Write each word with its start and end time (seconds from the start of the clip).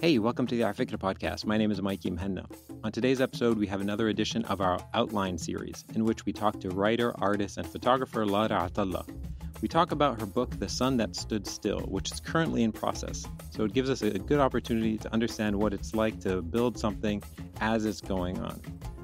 Hey, 0.00 0.18
welcome 0.18 0.46
to 0.46 0.56
the 0.56 0.62
afikra 0.62 0.96
podcast. 0.96 1.44
My 1.44 1.58
name 1.58 1.70
is 1.70 1.82
Mikey 1.82 2.10
Muhanna. 2.10 2.50
On 2.82 2.90
today's 2.90 3.20
episode, 3.20 3.58
we 3.58 3.66
have 3.66 3.82
another 3.82 4.08
edition 4.08 4.46
of 4.46 4.62
our 4.62 4.80
Outline 4.94 5.36
series, 5.36 5.84
in 5.94 6.06
which 6.06 6.24
we 6.24 6.32
talk 6.32 6.58
to 6.60 6.70
writer, 6.70 7.12
artist, 7.20 7.58
and 7.58 7.66
photographer 7.66 8.24
Lara 8.24 8.48
Atallah. 8.48 9.06
We 9.60 9.68
talk 9.68 9.92
about 9.92 10.18
her 10.18 10.24
book, 10.24 10.58
The 10.58 10.70
Sun 10.70 10.96
That 10.96 11.14
Stood 11.16 11.46
Still, 11.46 11.80
which 11.80 12.10
is 12.12 12.18
currently 12.18 12.62
in 12.62 12.72
process. 12.72 13.26
So 13.50 13.64
it 13.64 13.74
gives 13.74 13.90
us 13.90 14.00
a 14.00 14.18
good 14.18 14.40
opportunity 14.40 14.96
to 14.96 15.12
understand 15.12 15.54
what 15.54 15.74
it's 15.74 15.94
like 15.94 16.18
to 16.20 16.40
build 16.40 16.78
something 16.78 17.22
as 17.60 17.84
it's 17.84 18.00
going 18.00 18.38
on. 18.38 18.58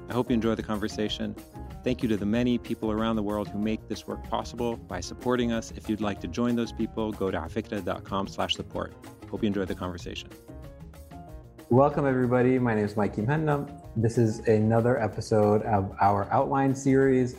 I 0.09 0.13
hope 0.13 0.31
you 0.31 0.33
enjoy 0.33 0.55
the 0.55 0.63
conversation. 0.63 1.35
Thank 1.83 2.01
you 2.01 2.09
to 2.09 2.17
the 2.17 2.25
many 2.25 2.57
people 2.57 2.89
around 2.91 3.17
the 3.17 3.23
world 3.23 3.49
who 3.49 3.59
make 3.59 3.87
this 3.87 4.07
work 4.07 4.27
possible 4.31 4.77
by 4.77 5.01
supporting 5.01 5.51
us. 5.51 5.71
If 5.75 5.89
you'd 5.89 6.01
like 6.01 6.19
to 6.21 6.27
join 6.27 6.55
those 6.55 6.71
people, 6.71 7.11
go 7.11 7.29
to 7.29 7.37
afikra.com 7.37 8.25
slash 8.25 8.55
support. 8.55 8.95
Hope 9.29 9.43
you 9.43 9.47
enjoy 9.47 9.65
the 9.65 9.75
conversation. 9.75 10.29
Welcome, 11.69 12.07
everybody. 12.07 12.57
My 12.59 12.75
name 12.75 12.85
is 12.85 12.95
Mikey 12.95 13.23
Muhanna. 13.23 13.69
This 13.97 14.17
is 14.17 14.39
another 14.47 14.97
episode 15.01 15.63
of 15.63 15.93
our 15.99 16.25
Outline 16.31 16.73
series. 16.73 17.35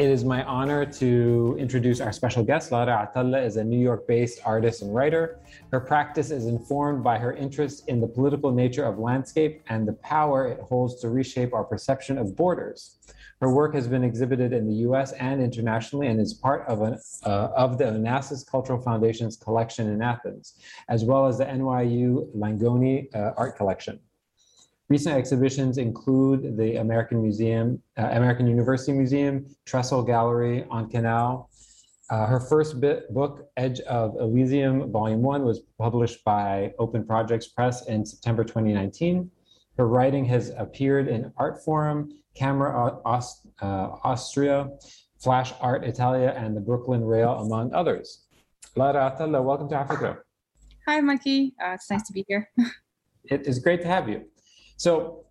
It 0.00 0.08
is 0.08 0.24
my 0.24 0.42
honor 0.44 0.86
to 0.86 1.56
introduce 1.58 2.00
our 2.00 2.10
special 2.10 2.42
guest. 2.42 2.72
Lara 2.72 3.06
Atallah 3.06 3.44
is 3.44 3.58
a 3.58 3.62
New 3.62 3.78
York 3.78 4.08
based 4.08 4.40
artist 4.46 4.80
and 4.80 4.94
writer. 4.94 5.40
Her 5.70 5.78
practice 5.78 6.30
is 6.30 6.46
informed 6.46 7.04
by 7.04 7.18
her 7.18 7.34
interest 7.34 7.86
in 7.86 8.00
the 8.00 8.06
political 8.06 8.50
nature 8.50 8.86
of 8.86 8.98
landscape 8.98 9.62
and 9.68 9.86
the 9.86 9.92
power 9.92 10.48
it 10.48 10.60
holds 10.60 11.02
to 11.02 11.10
reshape 11.10 11.52
our 11.52 11.64
perception 11.64 12.16
of 12.16 12.34
borders. 12.34 12.96
Her 13.42 13.52
work 13.52 13.74
has 13.74 13.88
been 13.88 14.02
exhibited 14.02 14.54
in 14.54 14.66
the 14.66 14.76
US 14.88 15.12
and 15.12 15.42
internationally 15.42 16.06
and 16.06 16.18
is 16.18 16.32
part 16.32 16.66
of, 16.66 16.80
an, 16.80 16.98
uh, 17.26 17.48
of 17.54 17.76
the 17.76 17.84
Onassis 17.84 18.50
Cultural 18.50 18.80
Foundation's 18.80 19.36
collection 19.36 19.86
in 19.90 20.00
Athens, 20.00 20.54
as 20.88 21.04
well 21.04 21.26
as 21.26 21.36
the 21.36 21.44
NYU 21.44 22.34
Langone 22.34 23.14
uh, 23.14 23.32
Art 23.36 23.54
Collection. 23.54 24.00
Recent 24.90 25.16
exhibitions 25.16 25.78
include 25.78 26.56
the 26.56 26.80
American 26.80 27.22
Museum, 27.22 27.80
uh, 27.96 28.08
American 28.10 28.48
University 28.48 28.90
Museum, 28.90 29.46
Trestle 29.64 30.02
Gallery 30.02 30.64
on 30.68 30.90
Canal. 30.90 31.48
Uh, 32.10 32.26
her 32.26 32.40
first 32.40 32.80
bit, 32.80 33.08
book, 33.14 33.48
Edge 33.56 33.78
of 33.82 34.16
Elysium, 34.16 34.90
Volume 34.90 35.22
1, 35.22 35.44
was 35.44 35.60
published 35.78 36.24
by 36.24 36.72
Open 36.80 37.06
Projects 37.06 37.46
Press 37.46 37.86
in 37.86 38.04
September 38.04 38.42
2019. 38.42 39.30
Her 39.76 39.86
writing 39.86 40.24
has 40.24 40.50
appeared 40.58 41.06
in 41.06 41.30
Artforum, 41.38 42.08
Camera 42.34 42.98
Aust- 43.04 43.46
uh, 43.62 43.90
Austria, 44.02 44.70
Flash 45.22 45.52
Art 45.60 45.84
Italia, 45.84 46.34
and 46.36 46.56
the 46.56 46.60
Brooklyn 46.60 47.04
Rail, 47.04 47.38
among 47.38 47.72
others. 47.72 48.26
Lara 48.74 49.16
Atallah, 49.16 49.44
welcome 49.44 49.68
to 49.68 49.76
afikra. 49.76 50.18
Hi, 50.88 51.00
Mikey. 51.00 51.54
Uh, 51.64 51.74
it's 51.74 51.88
nice 51.88 52.02
to 52.08 52.12
be 52.12 52.24
here. 52.26 52.50
it 53.30 53.46
is 53.46 53.60
great 53.60 53.82
to 53.82 53.86
have 53.86 54.08
you. 54.08 54.24
So, 54.80 55.26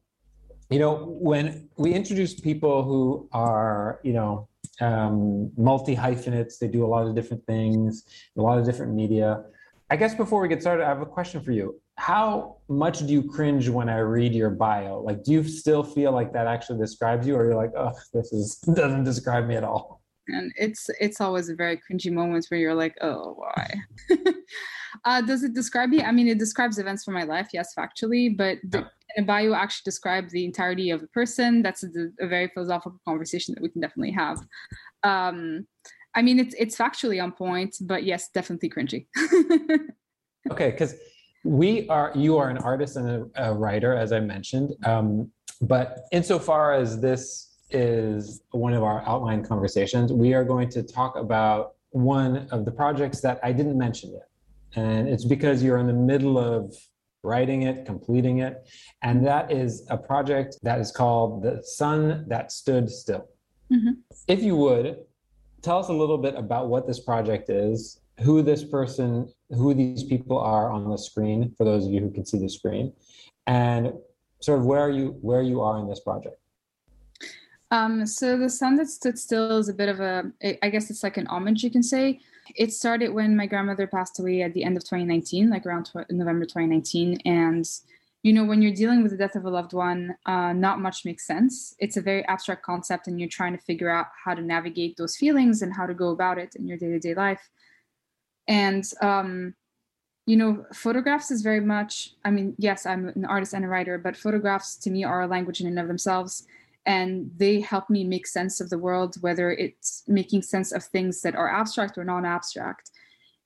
you 0.70 0.78
know, 0.78 1.18
when 1.20 1.70
we 1.76 1.92
introduce 1.92 2.40
people 2.40 2.84
who 2.84 3.28
are, 3.32 4.00
you 4.04 4.14
know, 4.14 4.48
um, 4.80 5.50
multi 5.58 5.96
hyphenates, 5.96 6.60
they 6.60 6.68
do 6.68 6.86
a 6.86 6.90
lot 6.96 7.08
of 7.08 7.16
different 7.16 7.44
things, 7.48 8.06
a 8.38 8.42
lot 8.44 8.60
of 8.60 8.66
different 8.66 8.94
media. 8.94 9.44
I 9.90 9.96
guess 9.96 10.14
before 10.14 10.40
we 10.40 10.50
get 10.50 10.62
started, 10.62 10.84
I 10.84 10.90
have 10.90 11.02
a 11.02 11.08
question 11.08 11.42
for 11.42 11.52
you 11.52 11.82
how 11.98 12.58
much 12.68 13.00
do 13.00 13.12
you 13.12 13.24
cringe 13.24 13.68
when 13.70 13.90
I 13.90 13.98
read 13.98 14.34
your 14.34 14.52
bio? 14.52 15.02
Like, 15.02 15.24
do 15.24 15.32
you 15.34 15.44
still 15.44 15.84
feel 15.84 16.12
like 16.12 16.32
that 16.34 16.46
actually 16.46 16.78
describes 16.78 17.26
you, 17.26 17.36
or 17.36 17.44
you're 17.46 17.56
like, 17.56 17.74
oh, 17.76 17.92
this 18.14 18.32
is 18.32 18.56
doesn't 18.76 19.04
describe 19.04 19.48
me 19.48 19.56
at 19.56 19.64
all? 19.64 20.04
And 20.28 20.52
it's 20.56 20.92
it's 21.00 21.20
always 21.20 21.50
a 21.50 21.56
very 21.56 21.78
cringy 21.78 22.12
moment 22.12 22.46
where 22.50 22.60
you're 22.60 22.76
like, 22.76 22.96
oh, 23.02 23.34
why? 23.34 23.68
uh, 25.06 25.22
does 25.22 25.44
it 25.44 25.54
describe 25.54 25.90
me? 25.90 26.02
I 26.02 26.12
mean, 26.12 26.28
it 26.28 26.40
describes 26.40 26.78
events 26.80 27.04
from 27.04 27.14
my 27.14 27.24
life, 27.24 27.50
yes, 27.54 27.74
factually, 27.78 28.36
but 28.36 28.58
the, 28.64 28.88
a 29.18 29.24
bio 29.24 29.54
actually 29.54 29.84
describes 29.86 30.32
the 30.32 30.46
entirety 30.46 30.92
of 30.92 31.04
a 31.04 31.08
person. 31.08 31.62
That's 31.62 31.84
a, 31.84 31.88
a, 32.20 32.28
very 32.28 32.50
philosophical 32.54 33.00
conversation 33.08 33.56
that 33.56 33.64
we 33.64 33.70
can 33.70 33.82
definitely 33.82 34.12
have. 34.12 34.40
Um, 35.04 35.68
I 36.16 36.22
mean, 36.22 36.40
it's 36.40 36.56
it's 36.58 36.78
factually 36.78 37.22
on 37.22 37.32
point, 37.32 37.76
but 37.82 38.04
yes, 38.04 38.30
definitely 38.34 38.70
cringy. 38.70 39.08
okay, 40.52 40.72
because 40.72 40.96
we 41.44 41.88
are 41.88 42.12
you 42.16 42.38
are 42.38 42.50
an 42.50 42.58
artist 42.60 42.98
and 42.98 43.10
a, 43.10 43.50
a 43.50 43.54
writer 43.54 43.96
as 43.96 44.12
i 44.12 44.20
mentioned 44.20 44.74
um, 44.86 45.30
but 45.62 46.06
insofar 46.12 46.74
as 46.74 47.00
this 47.00 47.58
is 47.72 48.42
one 48.52 48.74
of 48.74 48.84
our 48.84 49.08
outline 49.08 49.44
conversations 49.44 50.12
we 50.12 50.34
are 50.34 50.44
going 50.44 50.70
to 50.70 50.84
talk 50.84 51.16
about 51.16 51.76
one 51.92 52.48
of 52.52 52.66
the 52.66 52.72
projects 52.72 53.22
that 53.22 53.40
i 53.42 53.52
didn't 53.52 53.78
mention 53.78 54.12
yet 54.12 54.29
and 54.76 55.08
it's 55.08 55.26
because 55.26 55.64
you're 55.64 55.78
in 55.78 55.88
the 55.88 55.94
middle 55.94 56.38
of 56.38 56.76
writing 57.24 57.64
it 57.64 57.86
completing 57.86 58.40
it 58.40 58.68
and 59.02 59.26
that 59.26 59.52
is 59.52 59.86
a 59.90 59.98
project 59.98 60.58
that 60.64 60.80
is 60.80 60.92
called 60.92 61.44
the 61.44 61.62
sun 61.64 62.24
that 62.28 62.52
stood 62.52 62.90
still 62.90 63.28
mm-hmm. 63.72 63.92
if 64.28 64.42
you 64.42 64.56
would 64.56 64.98
tell 65.62 65.80
us 65.80 65.90
a 65.90 65.94
little 65.94 66.18
bit 66.18 66.36
about 66.36 66.70
what 66.70 66.88
this 66.88 67.00
project 67.00 67.50
is 67.50 68.00
who 68.22 68.42
this 68.42 68.64
person, 68.64 69.32
who 69.50 69.74
these 69.74 70.04
people 70.04 70.38
are 70.38 70.70
on 70.70 70.90
the 70.90 70.98
screen, 70.98 71.54
for 71.58 71.64
those 71.64 71.86
of 71.86 71.92
you 71.92 72.02
who 72.02 72.12
can 72.12 72.26
see 72.26 72.38
the 72.38 72.50
screen, 72.50 72.94
and 73.48 73.94
sort 74.42 74.60
of 74.60 74.66
where 74.66 74.90
you 74.90 75.18
where 75.22 75.42
you 75.42 75.62
are 75.62 75.80
in 75.80 75.88
this 75.88 76.00
project. 76.00 76.38
Um, 77.72 78.06
so 78.06 78.38
the 78.38 78.50
sun 78.50 78.76
that 78.78 78.88
stood 78.88 79.20
still 79.20 79.58
is 79.58 79.70
a 79.70 79.74
bit 79.74 79.90
of 79.90 80.00
a, 80.00 80.32
I 80.64 80.70
guess 80.70 80.90
it's 80.90 81.04
like 81.04 81.18
an 81.18 81.28
homage, 81.28 81.64
you 81.64 81.70
can 81.70 81.84
say. 81.84 82.20
It 82.56 82.74
started 82.74 83.14
when 83.14 83.36
my 83.36 83.46
grandmother 83.46 83.88
passed 83.88 84.20
away 84.20 84.42
at 84.42 84.54
the 84.54 84.64
end 84.64 84.78
of 84.78 84.84
2019, 84.84 85.50
like 85.50 85.66
around 85.66 85.86
tw- 85.86 86.10
November 86.10 86.46
2019, 86.46 87.20
and 87.26 87.70
you 88.24 88.34
know 88.34 88.44
when 88.44 88.62
you're 88.62 88.74
dealing 88.74 89.02
with 89.02 89.12
the 89.12 89.18
death 89.18 89.36
of 89.36 89.46
a 89.46 89.50
loved 89.50 89.72
one 89.72 90.16
uh, 90.26 90.52
not 90.54 90.82
much 90.82 91.06
makes 91.06 91.26
sense. 91.26 91.76
It's 91.80 91.98
a 91.98 92.02
very 92.02 92.26
abstract 92.26 92.64
concept 92.64 93.08
and 93.08 93.20
you're 93.20 93.30
trying 93.30 93.56
to 93.58 93.64
figure 93.64 93.90
out 93.90 94.08
how 94.26 94.34
to 94.34 94.42
navigate 94.42 94.98
those 94.98 95.16
feelings 95.16 95.62
and 95.62 95.74
how 95.74 95.86
to 95.86 95.94
go 95.94 96.10
about 96.10 96.38
it 96.38 96.56
in 96.56 96.68
your 96.68 96.78
day-to-day 96.78 97.14
life. 97.14 97.50
And 98.48 98.84
um, 99.02 99.56
you 100.30 100.38
know 100.38 100.64
photographs 100.74 101.32
is 101.32 101.42
very 101.42 101.60
much 101.60 102.14
i 102.24 102.30
mean 102.30 102.54
yes 102.60 102.86
i'm 102.86 103.08
an 103.08 103.26
artist 103.26 103.54
and 103.54 103.66
a 103.66 103.68
writer 103.68 103.98
but 103.98 104.16
photographs 104.16 104.76
to 104.76 104.92
me 104.92 105.04
are 105.04 105.22
a 105.22 105.28
language 105.28 105.60
in 105.60 105.66
and 105.66 105.80
of 105.80 105.88
themselves 105.88 106.46
and 106.86 107.32
they 107.38 107.60
help 107.60 107.90
me 107.90 108.04
make 108.04 108.26
sense 108.26 108.62
of 108.62 108.70
the 108.70 108.78
world 108.78 109.16
whether 109.22 109.52
it's 109.52 110.04
making 110.08 110.42
sense 110.42 110.72
of 110.72 110.84
things 110.84 111.22
that 111.22 111.36
are 111.36 111.50
abstract 111.50 111.98
or 111.98 112.04
non-abstract. 112.04 112.92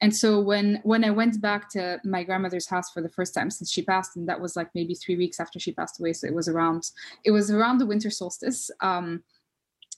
And 0.01 0.13
so 0.13 0.39
when 0.41 0.81
when 0.83 1.05
i 1.05 1.09
went 1.09 1.39
back 1.41 1.69
to 1.69 1.99
my 2.03 2.23
grandmother's 2.23 2.67
house 2.67 2.91
for 2.91 3.01
the 3.01 3.15
first 3.17 3.33
time 3.33 3.49
since 3.49 3.71
she 3.71 3.81
passed 3.81 4.17
and 4.17 4.27
that 4.27 4.41
was 4.41 4.55
like 4.55 4.69
maybe 4.75 4.95
three 4.95 5.15
weeks 5.15 5.39
after 5.39 5.59
she 5.59 5.71
passed 5.71 5.99
away 5.99 6.11
so 6.11 6.27
it 6.27 6.33
was 6.33 6.49
around 6.49 6.91
it 7.23 7.31
was 7.31 7.49
around 7.49 7.77
the 7.77 7.85
winter 7.85 8.09
solstice 8.09 8.69
um, 8.81 9.23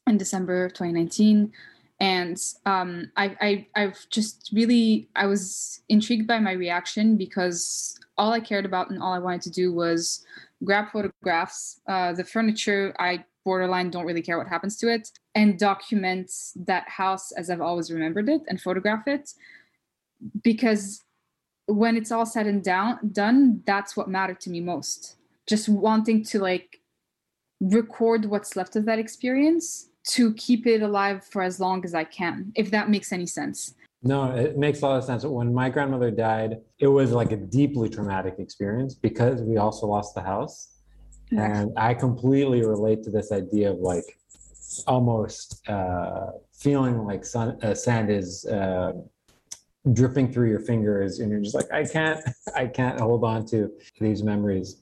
in 0.05 0.17
december 0.17 0.69
2019 0.69 1.51
and 1.99 2.41
um, 2.65 3.11
I, 3.15 3.35
I 3.41 3.67
I've 3.75 4.09
just 4.09 4.51
really 4.53 5.07
I 5.15 5.27
was 5.27 5.81
intrigued 5.89 6.27
by 6.27 6.39
my 6.39 6.51
reaction 6.51 7.15
because 7.15 7.97
all 8.17 8.33
I 8.33 8.39
cared 8.39 8.65
about 8.65 8.89
and 8.89 9.01
all 9.01 9.13
I 9.13 9.19
wanted 9.19 9.41
to 9.43 9.49
do 9.49 9.73
was 9.73 10.25
grab 10.63 10.91
photographs. 10.91 11.81
Uh, 11.87 12.13
the 12.13 12.23
furniture 12.23 12.95
I 12.99 13.25
borderline 13.43 13.89
don't 13.89 14.05
really 14.05 14.21
care 14.21 14.37
what 14.37 14.47
happens 14.47 14.77
to 14.77 14.91
it 14.91 15.11
and 15.35 15.59
document 15.59 16.31
that 16.55 16.87
house 16.89 17.31
as 17.33 17.49
I've 17.49 17.61
always 17.61 17.91
remembered 17.91 18.27
it 18.27 18.41
and 18.47 18.59
photograph 18.59 19.07
it 19.07 19.33
because 20.41 21.03
when 21.67 21.95
it's 21.95 22.11
all 22.11 22.25
said 22.25 22.47
and 22.47 22.63
down 22.63 22.97
done 23.11 23.61
that's 23.67 23.95
what 23.95 24.09
mattered 24.09 24.39
to 24.39 24.49
me 24.49 24.61
most 24.61 25.17
just 25.45 25.69
wanting 25.69 26.23
to 26.23 26.39
like 26.39 26.81
record 27.61 28.25
what's 28.25 28.55
left 28.55 28.75
of 28.75 28.85
that 28.85 28.99
experience 28.99 29.89
to 30.07 30.33
keep 30.33 30.67
it 30.67 30.81
alive 30.81 31.25
for 31.25 31.41
as 31.41 31.59
long 31.59 31.83
as 31.83 31.93
I 31.93 32.03
can, 32.03 32.51
if 32.55 32.71
that 32.71 32.89
makes 32.89 33.11
any 33.11 33.25
sense. 33.25 33.73
No, 34.05 34.31
it 34.31 34.55
makes 34.55 34.83
a 34.83 34.87
lot 34.87 34.99
of 34.99 35.03
sense. 35.03 35.25
When 35.25 35.51
my 35.51 35.67
grandmother 35.67 36.11
died, 36.11 36.61
it 36.77 36.87
was 36.87 37.11
like 37.11 37.31
a 37.31 37.37
deeply 37.37 37.89
traumatic 37.89 38.35
experience 38.37 38.93
because 38.93 39.41
we 39.41 39.57
also 39.57 39.87
lost 39.87 40.13
the 40.13 40.21
house. 40.21 40.75
And 41.31 41.73
I 41.75 41.95
completely 41.95 42.63
relate 42.63 43.03
to 43.05 43.09
this 43.09 43.31
idea 43.31 43.71
of 43.71 43.79
like 43.79 44.05
almost 44.85 45.67
uh, 45.67 46.33
feeling 46.53 47.03
like 47.03 47.25
sun, 47.25 47.57
uh, 47.63 47.73
sand 47.73 48.11
is 48.11 48.45
uh, 48.45 48.93
dripping 49.91 50.31
through 50.31 50.49
your 50.49 50.59
fingers, 50.59 51.19
and 51.19 51.31
you're 51.31 51.41
just 51.41 51.55
like, 51.55 51.71
I 51.73 51.83
can't, 51.83 52.21
I 52.55 52.67
can't 52.67 52.99
hold 52.99 53.23
on 53.23 53.45
to 53.47 53.71
these 53.99 54.21
memories. 54.21 54.81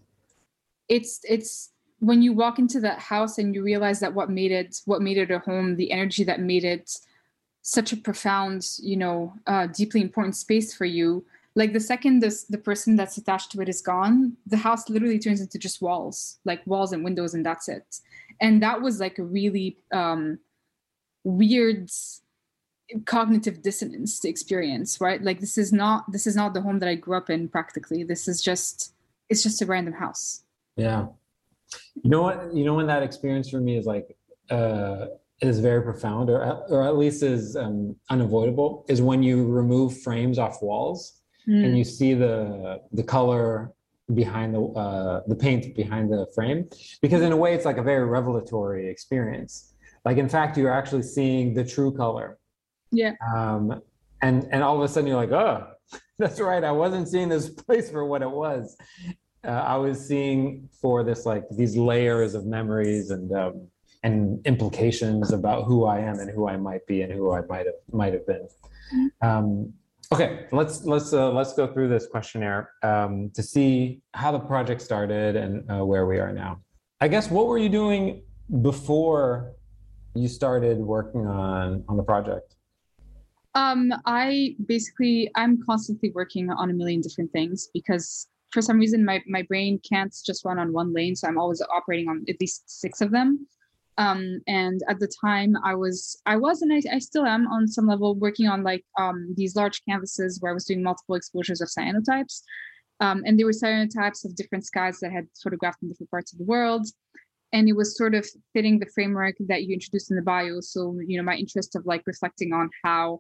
It's 0.90 1.22
it's 1.24 1.72
when 2.00 2.22
you 2.22 2.34
walk 2.34 2.60
into 2.60 2.82
that 2.82 3.00
house 3.00 3.38
and 3.38 3.56
you 3.56 3.64
realize 3.64 4.02
that 4.02 4.14
what 4.14 4.30
made 4.30 4.52
it 4.52 4.82
what 4.84 5.02
made 5.02 5.18
it 5.18 5.32
a 5.32 5.40
home 5.40 5.78
the 5.78 5.92
energy 5.92 6.26
that 6.26 6.42
made 6.42 6.66
it 6.66 6.92
such 7.64 7.92
a 7.92 7.98
profound 7.98 8.78
you 8.80 8.96
know 8.96 9.34
uh, 9.48 9.68
deeply 9.68 10.02
important 10.02 10.36
space 10.36 10.74
for 10.76 10.86
you 10.86 11.26
like 11.56 11.74
the 11.74 11.80
second 11.80 12.20
this 12.20 12.44
the 12.44 12.58
person 12.58 12.96
that's 12.96 13.18
attached 13.18 13.52
to 13.52 13.62
it 13.62 13.70
is 13.70 13.82
gone 13.82 14.38
the 14.46 14.58
house 14.58 14.88
literally 14.90 15.20
turns 15.20 15.42
into 15.42 15.58
just 15.58 15.82
walls 15.82 16.38
like 16.46 16.62
walls 16.68 16.94
and 16.94 17.04
windows 17.04 17.34
and 17.34 17.46
that's 17.46 17.68
it 17.68 18.00
and 18.40 18.62
that 18.62 18.82
was 18.82 19.00
like 19.00 19.18
a 19.18 19.24
really 19.24 19.78
um 19.92 20.38
weird 21.24 21.90
cognitive 23.06 23.62
dissonance 23.62 24.20
to 24.20 24.30
experience 24.30 25.00
right 25.00 25.24
like 25.24 25.40
this 25.40 25.58
is 25.58 25.74
not 25.74 26.12
this 26.12 26.28
is 26.28 26.36
not 26.36 26.54
the 26.54 26.62
home 26.62 26.80
that 26.80 26.90
i 26.90 26.96
grew 26.96 27.18
up 27.18 27.30
in 27.30 27.48
practically 27.48 28.04
this 28.04 28.28
is 28.28 28.42
just 28.42 28.94
it's 29.30 29.44
just 29.44 29.62
a 29.62 29.66
random 29.66 29.94
house. 29.94 30.44
Yeah. 30.76 31.08
You 31.96 32.10
know 32.10 32.22
what? 32.22 32.54
You 32.54 32.66
know 32.66 32.76
when 32.76 32.88
that 32.88 33.04
experience 33.04 33.50
for 33.50 33.60
me 33.60 33.78
is 33.78 33.86
like 33.86 34.16
uh, 34.50 35.08
is 35.48 35.60
very 35.60 35.82
profound, 35.82 36.30
or 36.30 36.42
or 36.70 36.84
at 36.84 36.98
least 36.98 37.24
is 37.24 37.56
um, 37.56 37.96
unavoidable, 38.10 38.86
is 38.88 39.02
when 39.02 39.24
you 39.24 39.46
remove 39.48 40.02
frames 40.02 40.40
off 40.40 40.62
walls 40.62 41.22
mm. 41.48 41.64
and 41.64 41.78
you 41.78 41.84
see 41.84 42.14
the 42.14 42.82
the 42.92 43.04
color 43.04 43.72
behind 44.14 44.54
the 44.54 44.62
uh, 44.62 45.22
the 45.28 45.36
paint 45.36 45.76
behind 45.76 46.12
the 46.12 46.28
frame, 46.36 46.70
because 47.02 47.22
in 47.22 47.32
a 47.32 47.38
way 47.38 47.54
it's 47.54 47.66
like 47.66 47.78
a 47.78 47.84
very 47.84 48.06
revelatory 48.06 48.90
experience. 48.90 49.74
Like 50.06 50.18
in 50.18 50.30
fact, 50.30 50.58
you're 50.58 50.74
actually 50.74 51.04
seeing 51.04 51.54
the 51.54 51.64
true 51.64 51.92
color. 51.96 52.38
Yeah. 52.92 53.14
Um, 53.36 53.82
and 54.22 54.48
and 54.52 54.64
all 54.64 54.76
of 54.78 54.84
a 54.84 54.88
sudden 54.88 55.08
you're 55.08 55.18
like, 55.18 55.32
oh, 55.32 55.68
that's 56.20 56.40
right. 56.40 56.64
I 56.64 56.72
wasn't 56.72 57.08
seeing 57.08 57.30
this 57.30 57.50
place 57.64 57.90
for 57.90 58.06
what 58.06 58.22
it 58.22 58.30
was. 58.30 58.78
Uh, 59.46 59.52
I 59.52 59.76
was 59.76 60.06
seeing 60.08 60.70
for 60.82 61.04
this 61.04 61.26
like 61.26 61.44
these 61.52 61.76
layers 61.76 62.34
of 62.34 62.46
memories 62.46 63.12
and 63.12 63.30
um, 63.34 63.68
and 64.04 64.46
implications 64.46 65.32
about 65.32 65.64
who 65.64 65.86
I 65.86 66.00
am 66.00 66.20
and 66.20 66.30
who 66.30 66.48
I 66.48 66.58
might 66.58 66.86
be 66.86 67.02
and 67.02 67.12
who 67.12 67.32
I 67.32 67.42
might 67.48 67.66
have 67.66 67.76
might 67.92 68.14
have 68.14 68.28
been. 68.28 68.48
Mm-hmm. 68.94 69.28
Um, 69.28 69.74
okay, 70.12 70.48
let's 70.52 70.84
let's 70.84 71.14
uh, 71.14 71.32
let's 71.32 71.54
go 71.54 71.68
through 71.68 71.88
this 71.90 72.06
questionnaire 72.08 72.72
um, 72.84 73.32
to 73.34 73.42
see 73.42 74.02
how 74.14 74.32
the 74.32 74.40
project 74.40 74.82
started 74.82 75.36
and 75.36 75.70
uh, 75.72 75.86
where 75.86 76.06
we 76.06 76.20
are 76.20 76.34
now. 76.34 76.60
I 77.00 77.08
guess 77.08 77.32
what 77.32 77.48
were 77.48 77.58
you 77.58 77.70
doing 77.70 78.24
before 78.62 79.54
you 80.16 80.28
started 80.28 80.78
working 80.78 81.26
on 81.26 81.84
on 81.88 81.98
the 81.98 82.04
project? 82.04 82.56
Um, 83.56 83.94
I 84.06 84.56
basically 84.66 85.32
I'm 85.36 85.62
constantly 85.64 86.12
working 86.14 86.50
on 86.50 86.70
a 86.70 86.74
million 86.74 87.02
different 87.02 87.32
things 87.32 87.70
because 87.74 88.28
for 88.52 88.62
some 88.62 88.80
reason 88.80 89.06
my 89.06 89.22
my 89.28 89.44
brain 89.44 89.80
can't 89.88 90.14
just 90.26 90.44
run 90.44 90.60
on 90.60 90.74
one 90.74 90.94
lane, 90.94 91.16
so 91.16 91.28
I'm 91.28 91.38
always 91.38 91.62
operating 91.74 92.10
on 92.10 92.26
at 92.28 92.36
least 92.42 92.64
six 92.68 93.00
of 93.00 93.12
them. 93.12 93.48
Um, 93.98 94.42
and 94.48 94.82
at 94.90 95.00
the 95.00 95.12
time, 95.24 95.56
I 95.64 95.76
was 95.76 96.20
I 96.26 96.36
was 96.38 96.62
and 96.62 96.74
I, 96.74 96.82
I 96.96 97.00
still 97.00 97.26
am 97.26 97.48
on 97.48 97.68
some 97.68 97.88
level 97.88 98.16
working 98.16 98.48
on 98.48 98.64
like 98.64 98.84
um, 99.00 99.34
these 99.38 99.56
large 99.56 99.84
canvases 99.88 100.40
where 100.40 100.52
I 100.52 100.54
was 100.54 100.66
doing 100.66 100.82
multiple 100.82 101.16
exposures 101.16 101.62
of 101.62 101.70
cyanotypes. 101.70 102.42
Um, 103.00 103.24
and 103.26 103.38
they 103.38 103.44
were 103.44 103.52
cyanotypes 103.52 104.26
of 104.26 104.36
different 104.36 104.66
skies 104.66 105.00
that 105.00 105.12
I 105.12 105.14
had 105.14 105.28
photographed 105.42 105.84
in 105.84 105.90
different 105.90 106.12
parts 106.12 106.32
of 106.34 106.40
the 106.40 106.46
world. 106.46 106.88
And 107.52 107.70
it 107.70 107.74
was 107.74 107.98
sort 107.98 108.16
of 108.16 108.28
fitting 108.54 108.80
the 108.80 108.90
framework 108.96 109.36
that 109.48 109.64
you 109.64 109.74
introduced 109.74 110.10
in 110.10 110.18
the 110.18 110.24
bio. 110.24 110.60
So 110.62 110.98
you 111.06 111.18
know 111.18 111.24
my 111.24 111.36
interest 111.36 111.76
of 111.76 111.86
like 111.86 112.04
reflecting 112.08 112.52
on 112.54 112.70
how 112.84 113.20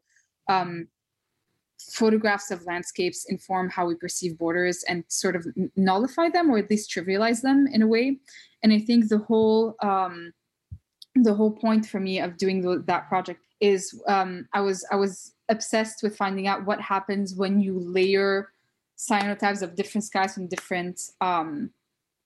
um, 0.49 0.87
photographs 1.91 2.49
of 2.49 2.65
landscapes 2.65 3.25
inform 3.29 3.69
how 3.69 3.85
we 3.85 3.95
perceive 3.95 4.37
borders 4.37 4.83
and 4.87 5.03
sort 5.07 5.35
of 5.35 5.45
nullify 5.75 6.29
them 6.29 6.49
or 6.49 6.57
at 6.57 6.69
least 6.69 6.89
trivialize 6.89 7.41
them 7.41 7.67
in 7.71 7.81
a 7.81 7.87
way. 7.87 8.17
And 8.63 8.71
i 8.71 8.79
think 8.79 9.09
the 9.09 9.19
whole 9.19 9.75
um, 9.81 10.31
the 11.15 11.33
whole 11.33 11.51
point 11.51 11.85
for 11.85 11.99
me 11.99 12.19
of 12.19 12.37
doing 12.37 12.61
the, 12.61 12.83
that 12.87 13.07
project 13.07 13.41
is 13.59 14.01
um, 14.07 14.47
i 14.53 14.61
was 14.61 14.85
i 14.91 14.95
was 14.95 15.33
obsessed 15.49 16.01
with 16.01 16.15
finding 16.15 16.47
out 16.47 16.65
what 16.65 16.81
happens 16.81 17.35
when 17.35 17.61
you 17.61 17.79
layer 17.79 18.49
cyanotypes 18.97 19.61
of 19.61 19.75
different 19.75 20.03
skies 20.03 20.33
from 20.33 20.47
different 20.47 20.99
um, 21.21 21.69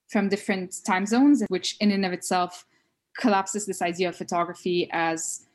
from 0.10 0.30
different 0.30 0.76
time 0.86 1.06
zones 1.06 1.44
which 1.50 1.76
in 1.80 1.92
and 1.92 2.06
of 2.06 2.14
itself 2.14 2.66
collapses 3.18 3.66
this 3.66 3.82
idea 3.82 4.10
of 4.10 4.16
photography 4.16 4.88
as 4.92 5.48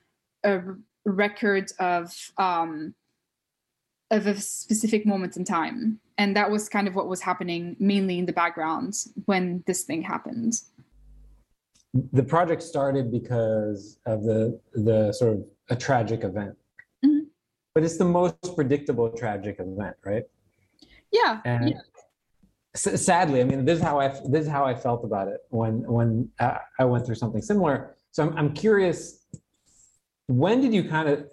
a 0.45 0.61
record 1.05 1.71
of 1.79 2.13
um, 2.39 2.95
of 4.11 4.27
a 4.27 4.39
specific 4.39 5.07
moment 5.07 5.37
in 5.39 5.45
time, 5.45 5.99
and 6.19 6.37
that 6.37 6.51
was 6.51 6.69
kind 6.69 6.87
of 6.87 6.95
what 6.95 7.09
was 7.09 7.23
happening 7.23 7.77
mainly 7.79 8.19
in 8.19 8.27
the 8.27 8.33
background 8.33 8.95
when 9.25 9.65
this 9.67 9.85
thing 9.85 10.03
happened. 10.03 10.53
The 12.13 12.23
project 12.23 12.63
started 12.63 13.11
because 13.11 13.99
of 14.07 14.23
the 14.25 14.59
the 14.73 15.13
sort 15.13 15.35
of 15.35 15.45
a 15.69 15.77
tragic 15.77 16.25
event, 16.25 16.57
mm-hmm. 17.05 17.25
but 17.75 17.85
it's 17.85 17.99
the 17.99 18.05
most 18.05 18.37
predictable 18.55 19.11
tragic 19.11 19.57
event, 19.59 19.97
right? 20.05 20.25
Yeah. 21.13 21.41
And 21.45 21.71
yeah. 21.71 21.77
S- 22.75 23.05
sadly, 23.05 23.43
I 23.43 23.45
mean, 23.45 23.67
this 23.67 23.79
is 23.79 23.85
how 23.85 24.01
I 24.01 24.09
this 24.09 24.47
is 24.47 24.49
how 24.49 24.65
I 24.65 24.75
felt 24.75 25.05
about 25.05 25.29
it 25.29 25.41
when 25.51 25.83
when 25.83 26.31
uh, 26.41 26.59
I 26.79 26.85
went 26.87 27.05
through 27.05 27.17
something 27.17 27.43
similar. 27.43 27.95
So 28.13 28.23
I'm 28.23 28.37
I'm 28.39 28.53
curious 28.55 29.27
when 30.29 30.61
did 30.61 30.73
you 30.73 30.85
kind 30.85 31.09
of 31.09 31.27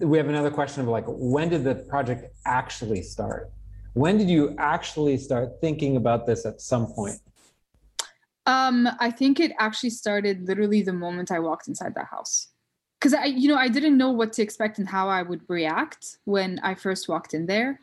we 0.00 0.18
have 0.18 0.28
another 0.28 0.50
question 0.50 0.82
of 0.82 0.88
like 0.88 1.04
when 1.06 1.48
did 1.48 1.64
the 1.64 1.74
project 1.74 2.34
actually 2.44 3.02
start 3.02 3.52
when 3.94 4.18
did 4.18 4.28
you 4.28 4.54
actually 4.58 5.16
start 5.16 5.52
thinking 5.60 5.96
about 5.96 6.26
this 6.26 6.44
at 6.44 6.60
some 6.60 6.86
point 6.86 7.18
um 8.46 8.88
i 9.00 9.10
think 9.10 9.40
it 9.40 9.52
actually 9.58 9.90
started 9.90 10.46
literally 10.46 10.82
the 10.82 10.92
moment 10.92 11.30
i 11.30 11.38
walked 11.38 11.68
inside 11.68 11.94
that 11.94 12.06
house. 12.06 12.48
Because 12.98 13.14
i 13.14 13.24
you 13.24 13.48
know 13.48 13.56
i 13.56 13.68
didn't 13.68 13.98
know 13.98 14.10
what 14.10 14.32
to 14.34 14.42
expect 14.42 14.78
and 14.78 14.88
how 14.88 15.08
i 15.08 15.22
would 15.22 15.42
react 15.48 16.18
when 16.24 16.58
i 16.60 16.74
first 16.74 17.08
walked 17.08 17.34
in 17.34 17.46
there. 17.46 17.80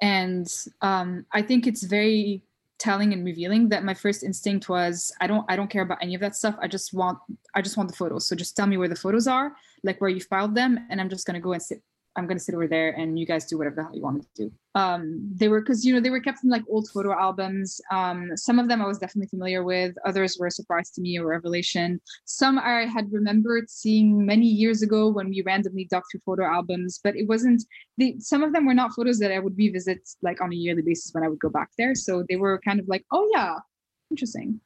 And 0.00 0.46
um 0.80 1.26
i 1.32 1.42
think 1.42 1.66
it's 1.66 1.82
very 1.82 2.42
telling 2.78 3.12
and 3.12 3.24
revealing 3.24 3.68
that 3.68 3.84
my 3.84 3.94
first 3.94 4.24
instinct 4.24 4.68
was 4.68 5.12
i 5.20 5.26
don't 5.26 5.44
i 5.48 5.54
don't 5.54 5.70
care 5.70 5.82
about 5.82 5.98
any 6.02 6.14
of 6.14 6.20
that 6.20 6.36
stuff. 6.36 6.56
I 6.60 6.68
just 6.68 6.92
want 6.92 7.18
i 7.54 7.62
just 7.62 7.76
want 7.76 7.88
the 7.90 7.96
photos. 7.96 8.26
So 8.26 8.36
just 8.36 8.56
tell 8.56 8.66
me 8.66 8.76
where 8.76 8.88
the 8.88 8.96
photos 8.96 9.26
are 9.26 9.56
like 9.84 10.00
where 10.00 10.10
you 10.10 10.20
filed 10.20 10.54
them 10.54 10.78
and 10.90 11.00
i'm 11.00 11.08
just 11.08 11.26
to 11.26 11.40
go 11.40 11.52
and 11.52 11.62
sit 11.62 11.82
I'm 12.14 12.28
to 12.28 12.38
sit 12.44 12.54
over 12.54 12.68
there 12.68 12.90
and 12.90 13.18
you 13.18 13.24
guys 13.24 13.46
do 13.46 13.56
whatever 13.56 13.76
the 13.76 13.82
hell 13.84 13.94
you 13.94 14.02
want 14.02 14.22
to 14.22 14.28
do. 14.34 14.52
Um, 14.74 15.30
they 15.34 15.48
were, 15.48 15.60
because, 15.60 15.84
you 15.84 15.94
know, 15.94 16.00
they 16.00 16.10
were 16.10 16.20
kept 16.20 16.44
in 16.44 16.50
like 16.50 16.62
old 16.68 16.88
photo 16.90 17.12
albums. 17.18 17.80
Um, 17.90 18.36
some 18.36 18.58
of 18.58 18.68
them 18.68 18.82
I 18.82 18.86
was 18.86 18.98
definitely 18.98 19.28
familiar 19.28 19.64
with, 19.64 19.94
others 20.04 20.36
were 20.38 20.48
a 20.48 20.50
surprise 20.50 20.90
to 20.90 21.00
me 21.00 21.18
or 21.18 21.26
revelation. 21.26 22.00
Some 22.24 22.58
I 22.58 22.86
had 22.86 23.12
remembered 23.12 23.70
seeing 23.70 24.26
many 24.26 24.46
years 24.46 24.82
ago 24.82 25.08
when 25.08 25.30
we 25.30 25.42
randomly 25.42 25.86
dug 25.90 26.02
through 26.10 26.20
photo 26.26 26.44
albums, 26.44 27.00
but 27.02 27.16
it 27.16 27.28
wasn't, 27.28 27.64
the, 27.96 28.16
some 28.18 28.42
of 28.42 28.52
them 28.52 28.66
were 28.66 28.74
not 28.74 28.92
photos 28.92 29.18
that 29.20 29.32
I 29.32 29.38
would 29.38 29.56
revisit 29.56 30.00
like 30.20 30.40
on 30.40 30.52
a 30.52 30.56
yearly 30.56 30.82
basis 30.82 31.14
when 31.14 31.24
I 31.24 31.28
would 31.28 31.40
go 31.40 31.48
back 31.48 31.70
there. 31.78 31.94
So 31.94 32.24
they 32.28 32.36
were 32.36 32.60
kind 32.60 32.78
of 32.78 32.88
like, 32.88 33.04
oh 33.10 33.28
yeah, 33.32 33.56
interesting. 34.10 34.60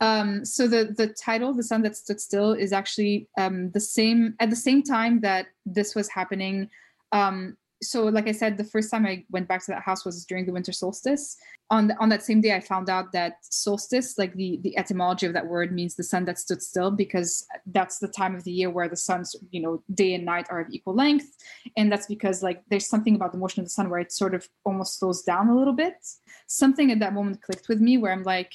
Um, 0.00 0.44
so 0.44 0.66
the 0.66 0.94
the 0.96 1.08
title, 1.08 1.52
"The 1.52 1.62
Sun 1.62 1.82
That 1.82 1.96
Stood 1.96 2.20
Still," 2.20 2.52
is 2.52 2.72
actually 2.72 3.28
um, 3.38 3.70
the 3.70 3.80
same 3.80 4.34
at 4.40 4.50
the 4.50 4.56
same 4.56 4.82
time 4.82 5.20
that 5.20 5.46
this 5.64 5.94
was 5.94 6.08
happening. 6.08 6.68
Um, 7.12 7.56
so, 7.82 8.04
like 8.04 8.28
I 8.28 8.32
said, 8.32 8.56
the 8.56 8.64
first 8.64 8.90
time 8.90 9.06
I 9.06 9.24
went 9.30 9.46
back 9.46 9.64
to 9.64 9.72
that 9.72 9.82
house 9.82 10.04
was 10.04 10.24
during 10.24 10.46
the 10.46 10.52
winter 10.52 10.72
solstice. 10.72 11.36
On 11.70 11.88
the, 11.88 11.96
on 11.98 12.08
that 12.10 12.22
same 12.22 12.40
day, 12.40 12.54
I 12.54 12.60
found 12.60 12.88
out 12.90 13.12
that 13.12 13.36
solstice, 13.42 14.18
like 14.18 14.34
the 14.34 14.58
the 14.62 14.76
etymology 14.76 15.26
of 15.26 15.32
that 15.34 15.46
word, 15.46 15.72
means 15.72 15.94
the 15.94 16.02
sun 16.02 16.24
that 16.26 16.38
stood 16.38 16.62
still, 16.62 16.90
because 16.90 17.46
that's 17.66 17.98
the 17.98 18.08
time 18.08 18.34
of 18.34 18.44
the 18.44 18.52
year 18.52 18.70
where 18.70 18.88
the 18.88 18.96
sun's 18.96 19.36
you 19.50 19.60
know 19.60 19.82
day 19.94 20.14
and 20.14 20.24
night 20.24 20.46
are 20.50 20.60
of 20.60 20.68
equal 20.70 20.94
length, 20.94 21.36
and 21.76 21.90
that's 21.90 22.06
because 22.06 22.42
like 22.42 22.62
there's 22.68 22.86
something 22.86 23.14
about 23.14 23.32
the 23.32 23.38
motion 23.38 23.60
of 23.60 23.66
the 23.66 23.70
sun 23.70 23.90
where 23.90 24.00
it 24.00 24.12
sort 24.12 24.34
of 24.34 24.48
almost 24.64 24.98
slows 24.98 25.22
down 25.22 25.48
a 25.48 25.56
little 25.56 25.72
bit. 25.72 25.94
Something 26.46 26.90
at 26.90 26.98
that 27.00 27.14
moment 27.14 27.42
clicked 27.42 27.68
with 27.68 27.80
me, 27.80 27.96
where 27.98 28.12
I'm 28.12 28.24
like 28.24 28.52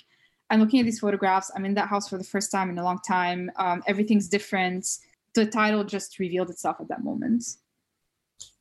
I'm 0.50 0.60
looking 0.60 0.80
at 0.80 0.86
these 0.86 1.00
photographs. 1.00 1.52
I'm 1.56 1.66
in 1.66 1.76
that 1.76 1.90
house 1.90 2.10
for 2.10 2.18
the 2.18 2.24
first 2.24 2.52
time 2.52 2.70
in 2.70 2.78
a 2.78 2.84
long 2.84 3.00
time. 3.08 3.52
Um, 3.58 3.84
everything's 3.88 4.28
different. 4.28 4.88
The 5.36 5.46
title 5.46 5.84
just 5.84 6.18
revealed 6.18 6.50
itself 6.50 6.78
at 6.80 6.88
that 6.88 7.04
moment. 7.04 7.44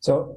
So, 0.01 0.37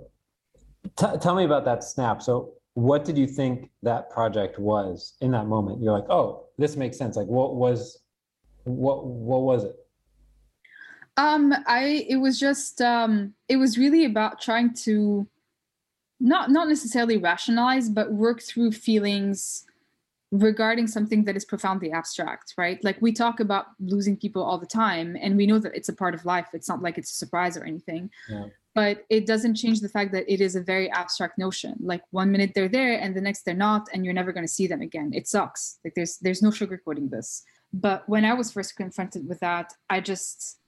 t- 0.97 1.17
tell 1.19 1.35
me 1.35 1.43
about 1.43 1.65
that 1.65 1.83
snap. 1.83 2.21
So, 2.21 2.53
what 2.73 3.03
did 3.03 3.17
you 3.17 3.27
think 3.27 3.69
that 3.83 4.09
project 4.09 4.57
was 4.59 5.15
in 5.19 5.31
that 5.31 5.47
moment? 5.47 5.81
You're 5.81 5.91
like, 5.91 6.09
oh, 6.09 6.47
this 6.57 6.77
makes 6.77 6.97
sense. 6.97 7.17
Like, 7.17 7.27
what 7.27 7.55
was, 7.55 7.99
what, 8.63 9.05
what 9.05 9.41
was 9.41 9.65
it? 9.65 9.75
Um, 11.17 11.53
I 11.67 12.05
it 12.07 12.15
was 12.15 12.39
just 12.39 12.81
um, 12.81 13.33
it 13.49 13.57
was 13.57 13.77
really 13.77 14.05
about 14.05 14.41
trying 14.41 14.73
to 14.85 15.27
not 16.21 16.49
not 16.49 16.69
necessarily 16.69 17.17
rationalize, 17.17 17.89
but 17.89 18.13
work 18.13 18.41
through 18.41 18.71
feelings 18.71 19.65
regarding 20.31 20.87
something 20.87 21.25
that 21.25 21.35
is 21.35 21.43
profoundly 21.43 21.91
abstract, 21.91 22.53
right? 22.57 22.81
Like 22.83 22.97
we 23.01 23.11
talk 23.11 23.39
about 23.39 23.65
losing 23.79 24.15
people 24.15 24.41
all 24.43 24.57
the 24.57 24.65
time, 24.65 25.17
and 25.19 25.35
we 25.35 25.45
know 25.45 25.59
that 25.59 25.75
it's 25.75 25.89
a 25.89 25.93
part 25.93 26.13
of 26.13 26.25
life. 26.25 26.47
It's 26.53 26.69
not 26.69 26.81
like 26.81 26.97
it's 26.97 27.11
a 27.11 27.15
surprise 27.15 27.57
or 27.57 27.65
anything. 27.65 28.09
Yeah. 28.29 28.45
But 28.73 29.03
it 29.09 29.27
doesn't 29.27 29.55
change 29.55 29.81
the 29.81 29.89
fact 29.89 30.13
that 30.13 30.31
it 30.31 30.39
is 30.39 30.55
a 30.55 30.61
very 30.61 30.89
abstract 30.91 31.37
notion. 31.37 31.75
Like 31.81 32.03
one 32.11 32.31
minute 32.31 32.53
they're 32.55 32.69
there 32.69 32.97
and 32.97 33.13
the 33.13 33.19
next 33.19 33.43
they're 33.43 33.53
not, 33.53 33.89
and 33.93 34.05
you're 34.05 34.13
never 34.13 34.31
going 34.31 34.47
to 34.47 34.53
see 34.53 34.67
them 34.67 34.81
again. 34.81 35.11
It 35.13 35.27
sucks. 35.27 35.79
Like 35.83 35.93
there's 35.95 36.17
there's 36.19 36.41
no 36.41 36.49
sugarcoating 36.49 37.09
this. 37.09 37.43
But 37.73 38.07
when 38.07 38.23
I 38.23 38.33
was 38.33 38.51
first 38.51 38.77
confronted 38.77 39.27
with 39.27 39.39
that, 39.41 39.73
I 39.89 39.99
just 39.99 40.59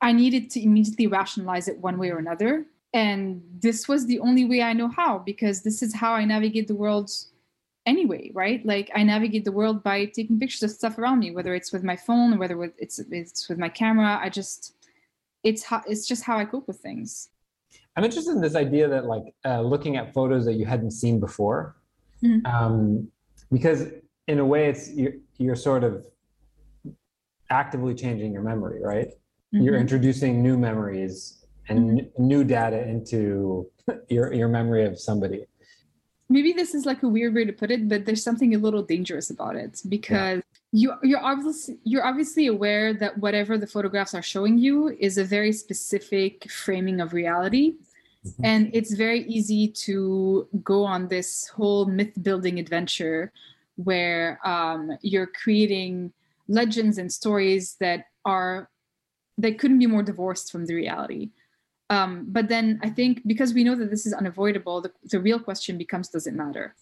I 0.00 0.12
needed 0.12 0.50
to 0.50 0.62
immediately 0.62 1.06
rationalize 1.06 1.68
it 1.68 1.78
one 1.78 1.98
way 1.98 2.10
or 2.10 2.18
another. 2.18 2.66
And 2.92 3.42
this 3.60 3.86
was 3.86 4.06
the 4.06 4.18
only 4.20 4.44
way 4.44 4.62
I 4.62 4.72
know 4.72 4.88
how, 4.88 5.18
because 5.18 5.62
this 5.62 5.82
is 5.82 5.94
how 5.94 6.14
I 6.14 6.24
navigate 6.24 6.66
the 6.66 6.74
world 6.74 7.10
anyway, 7.88 8.30
right? 8.34 8.64
Like 8.64 8.90
I 8.94 9.02
navigate 9.02 9.44
the 9.44 9.52
world 9.52 9.82
by 9.82 10.04
taking 10.04 10.38
pictures 10.38 10.62
of 10.62 10.70
stuff 10.70 10.98
around 10.98 11.20
me, 11.20 11.30
whether 11.30 11.54
it's 11.54 11.72
with 11.72 11.82
my 11.82 11.96
phone 11.96 12.34
or 12.34 12.38
whether 12.38 12.62
it's 12.78 12.98
it's 12.98 13.48
with 13.48 13.58
my 13.58 13.68
camera. 13.68 14.20
I 14.22 14.28
just 14.28 14.74
it's 15.42 15.62
how 15.64 15.82
it's 15.86 16.06
just 16.06 16.22
how 16.24 16.36
I 16.38 16.44
cope 16.44 16.68
with 16.68 16.78
things. 16.78 17.30
I'm 17.96 18.04
interested 18.04 18.32
in 18.32 18.40
this 18.40 18.54
idea 18.54 18.86
that 18.88 19.06
like 19.06 19.34
uh, 19.44 19.62
looking 19.62 19.96
at 19.96 20.12
photos 20.12 20.44
that 20.44 20.54
you 20.54 20.66
hadn't 20.66 20.92
seen 20.92 21.18
before. 21.18 21.76
mm-hmm. 22.22 22.46
um, 22.46 23.08
because 23.50 23.86
in 24.26 24.38
a 24.40 24.44
way, 24.44 24.68
it's 24.68 24.90
you're, 24.90 25.14
you're 25.38 25.56
sort 25.56 25.82
of 25.82 26.06
actively 27.50 27.94
changing 27.94 28.30
your 28.32 28.42
memory, 28.42 28.80
right? 28.82 29.08
Mm-hmm. 29.08 29.62
You're 29.64 29.78
introducing 29.78 30.42
new 30.42 30.58
memories 30.58 31.46
and 31.68 31.78
mm-hmm. 32.00 32.26
new 32.32 32.44
data 32.44 32.86
into 32.86 33.68
your 34.08 34.32
your 34.32 34.48
memory 34.48 34.84
of 34.84 35.00
somebody 35.00 35.46
maybe 36.28 36.52
this 36.52 36.74
is 36.74 36.84
like 36.84 37.02
a 37.02 37.08
weird 37.08 37.34
way 37.34 37.44
to 37.44 37.52
put 37.52 37.70
it 37.70 37.88
but 37.88 38.04
there's 38.04 38.22
something 38.22 38.54
a 38.54 38.58
little 38.58 38.82
dangerous 38.82 39.30
about 39.30 39.56
it 39.56 39.80
because 39.88 40.42
yeah. 40.72 40.80
you 40.80 40.94
you're 41.02 41.24
obviously 41.24 41.78
you're 41.84 42.04
obviously 42.04 42.46
aware 42.46 42.92
that 42.94 43.16
whatever 43.18 43.56
the 43.56 43.66
photographs 43.66 44.14
are 44.14 44.22
showing 44.22 44.58
you 44.58 44.96
is 45.00 45.18
a 45.18 45.24
very 45.24 45.52
specific 45.52 46.50
framing 46.50 47.00
of 47.00 47.12
reality 47.12 47.74
mm-hmm. 48.26 48.44
and 48.44 48.70
it's 48.72 48.94
very 48.94 49.22
easy 49.24 49.68
to 49.68 50.46
go 50.62 50.84
on 50.84 51.08
this 51.08 51.48
whole 51.48 51.86
myth 51.86 52.12
building 52.22 52.58
adventure 52.58 53.32
where 53.76 54.40
um, 54.44 54.90
you're 55.02 55.28
creating 55.28 56.12
legends 56.48 56.98
and 56.98 57.12
stories 57.12 57.76
that 57.80 58.06
are 58.24 58.68
that 59.38 59.58
couldn't 59.58 59.78
be 59.78 59.86
more 59.86 60.02
divorced 60.02 60.50
from 60.50 60.66
the 60.66 60.74
reality 60.74 61.30
um, 61.90 62.26
but 62.28 62.48
then 62.48 62.80
I 62.82 62.90
think 62.90 63.22
because 63.26 63.54
we 63.54 63.64
know 63.64 63.74
that 63.74 63.90
this 63.90 64.06
is 64.06 64.12
unavoidable, 64.12 64.82
the, 64.82 64.92
the 65.04 65.20
real 65.20 65.38
question 65.38 65.78
becomes: 65.78 66.08
Does 66.08 66.26
it 66.26 66.34
matter? 66.34 66.74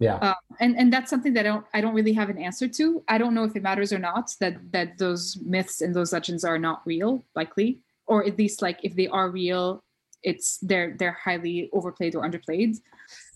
Yeah. 0.00 0.16
Uh, 0.16 0.34
and 0.60 0.76
and 0.76 0.92
that's 0.92 1.10
something 1.10 1.32
that 1.34 1.40
I 1.46 1.48
don't 1.48 1.66
I 1.74 1.80
don't 1.80 1.94
really 1.94 2.12
have 2.12 2.28
an 2.28 2.38
answer 2.38 2.68
to. 2.68 3.02
I 3.08 3.18
don't 3.18 3.34
know 3.34 3.44
if 3.44 3.56
it 3.56 3.62
matters 3.62 3.92
or 3.92 3.98
not 3.98 4.30
that 4.40 4.56
that 4.72 4.98
those 4.98 5.38
myths 5.44 5.80
and 5.80 5.94
those 5.94 6.12
legends 6.12 6.44
are 6.44 6.58
not 6.58 6.82
real, 6.84 7.24
likely, 7.34 7.80
or 8.06 8.24
at 8.24 8.38
least 8.38 8.62
like 8.62 8.78
if 8.82 8.94
they 8.94 9.08
are 9.08 9.30
real, 9.30 9.82
it's 10.22 10.58
they're 10.58 10.96
they're 10.98 11.18
highly 11.24 11.68
overplayed 11.72 12.14
or 12.14 12.22
underplayed. 12.22 12.76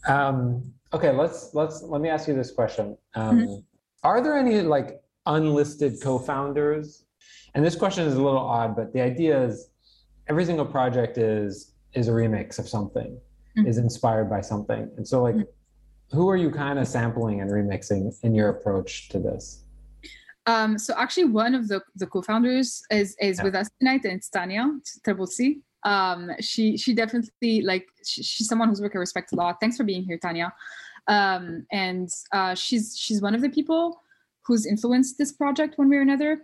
Um, 0.07 0.73
okay, 0.93 1.11
let's 1.11 1.51
let's 1.53 1.83
let 1.83 2.01
me 2.01 2.09
ask 2.09 2.29
you 2.29 2.35
this 2.35 2.53
question. 2.53 2.97
Um, 3.15 3.39
mm-hmm. 3.39 3.55
Are 4.05 4.21
there 4.21 4.37
any 4.37 4.63
like 4.63 5.01
unlisted 5.27 6.01
co-founders? 6.01 7.05
And 7.55 7.65
this 7.65 7.77
question 7.77 8.07
is 8.07 8.15
a 8.15 8.23
little 8.23 8.41
odd, 8.41 8.75
but 8.75 8.93
the 8.93 9.01
idea 9.01 9.45
is 9.45 9.69
every 10.29 10.45
single 10.45 10.67
project 10.67 11.19
is 11.19 11.73
is 11.95 12.09
a 12.09 12.11
remix 12.11 12.59
of 12.59 12.69
something, 12.69 13.19
mm-hmm. 13.57 13.67
is 13.67 13.79
inspired 13.79 14.31
by 14.31 14.41
something. 14.41 14.91
And 14.97 15.07
so 15.07 15.23
like 15.23 15.35
mm-hmm. 15.35 16.17
who 16.17 16.29
are 16.31 16.37
you 16.37 16.51
kind 16.51 16.79
of 16.79 16.89
sampling 16.89 17.41
and 17.41 17.51
remixing 17.51 18.15
in 18.23 18.35
your 18.35 18.49
approach 18.49 19.09
to 19.11 19.19
this? 19.19 19.65
Um, 20.47 20.79
so 20.79 20.95
actually 20.97 21.25
one 21.25 21.55
of 21.55 21.69
the, 21.69 21.81
the 21.97 22.07
co-founders 22.07 22.83
is, 22.91 23.15
is 23.21 23.39
yeah. 23.39 23.45
with 23.45 23.55
us 23.55 23.71
tonight 23.79 24.01
and 24.05 24.15
it's 24.15 24.29
Tanya 24.29 24.69
Trabulsi. 25.07 25.61
Um, 25.85 26.31
she, 26.41 26.77
she 26.77 26.95
definitely 26.95 27.63
like, 27.63 27.87
she, 28.05 28.23
she's 28.23 28.49
someone 28.49 28.69
whose 28.69 28.81
work 28.81 28.93
I 28.97 28.99
respect 28.99 29.33
a 29.33 29.37
lot. 29.37 29.59
Thanks 29.61 29.77
for 29.77 29.85
being 29.85 30.03
here, 30.03 30.19
Tanya. 30.19 30.53
Um, 31.07 31.67
and 31.71 32.09
uh, 32.33 32.55
she's, 32.55 32.97
she's 32.97 33.21
one 33.23 33.35
of 33.35 33.41
the 33.41 33.51
people 33.51 34.03
who's 34.45 34.67
influenced 34.67 35.19
this 35.19 35.33
project 35.33 35.79
one 35.79 35.89
way 35.89 35.97
or 35.97 36.03
another 36.03 36.43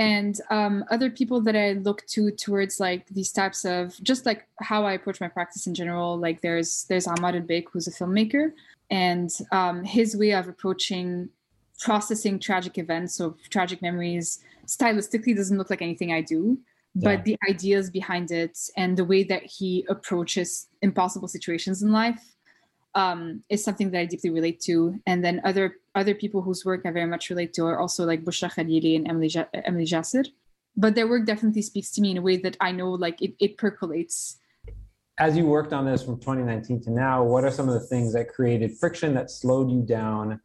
and 0.00 0.40
um, 0.48 0.82
other 0.90 1.10
people 1.10 1.42
that 1.42 1.54
I 1.54 1.72
look 1.72 2.06
to 2.06 2.30
towards 2.30 2.80
like 2.80 3.06
these 3.08 3.30
types 3.30 3.66
of 3.66 4.02
just 4.02 4.24
like 4.24 4.48
how 4.58 4.86
I 4.86 4.94
approach 4.94 5.20
my 5.20 5.28
practice 5.28 5.66
in 5.66 5.74
general. 5.74 6.18
Like 6.18 6.40
there's 6.40 6.86
there's 6.88 7.06
Ahmad 7.06 7.34
Elbeik 7.34 7.66
who's 7.70 7.86
a 7.86 7.92
filmmaker, 7.92 8.52
and 8.90 9.30
um, 9.52 9.84
his 9.84 10.16
way 10.16 10.32
of 10.32 10.48
approaching 10.48 11.28
processing 11.80 12.38
tragic 12.38 12.78
events 12.78 13.20
or 13.20 13.34
tragic 13.50 13.82
memories 13.82 14.42
stylistically 14.66 15.36
doesn't 15.36 15.58
look 15.58 15.68
like 15.68 15.82
anything 15.82 16.14
I 16.14 16.22
do. 16.22 16.58
But 16.94 17.24
the 17.24 17.36
ideas 17.48 17.88
behind 17.90 18.32
it 18.32 18.58
and 18.76 18.96
the 18.96 19.04
way 19.04 19.22
that 19.24 19.44
he 19.44 19.86
approaches 19.88 20.66
impossible 20.82 21.28
situations 21.28 21.82
in 21.82 21.92
life 21.92 22.34
um, 22.94 23.44
is 23.48 23.62
something 23.62 23.90
that 23.90 24.00
I 24.00 24.06
deeply 24.06 24.30
relate 24.30 24.60
to. 24.62 24.98
And 25.06 25.24
then 25.24 25.40
other 25.44 25.76
other 25.94 26.14
people 26.14 26.42
whose 26.42 26.64
work 26.64 26.82
I 26.84 26.90
very 26.90 27.06
much 27.06 27.30
relate 27.30 27.52
to 27.54 27.66
are 27.66 27.78
also 27.78 28.04
like 28.04 28.24
Bouchra 28.24 28.52
Khalili 28.52 28.96
and 28.96 29.08
Emily 29.08 29.28
ja- 29.28 29.46
Emily 29.52 29.84
Jacir. 29.84 30.24
But 30.76 30.94
their 30.94 31.08
work 31.08 31.26
definitely 31.26 31.62
speaks 31.62 31.90
to 31.92 32.00
me 32.00 32.12
in 32.12 32.18
a 32.18 32.22
way 32.22 32.36
that 32.38 32.56
I 32.60 32.70
know 32.72 32.90
like 32.90 33.20
it, 33.20 33.34
it 33.40 33.58
percolates. 33.58 34.38
As 35.18 35.36
you 35.36 35.46
worked 35.46 35.72
on 35.72 35.84
this 35.84 36.02
from 36.02 36.18
2019 36.18 36.82
to 36.82 36.90
now, 36.90 37.22
what 37.22 37.44
are 37.44 37.50
some 37.50 37.68
of 37.68 37.74
the 37.74 37.86
things 37.86 38.12
that 38.14 38.28
created 38.28 38.78
friction 38.78 39.12
that 39.14 39.30
slowed 39.30 39.70
you 39.70 39.82
down 39.82 40.40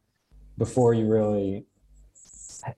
before 0.58 0.92
you 0.92 1.06
really? 1.06 1.64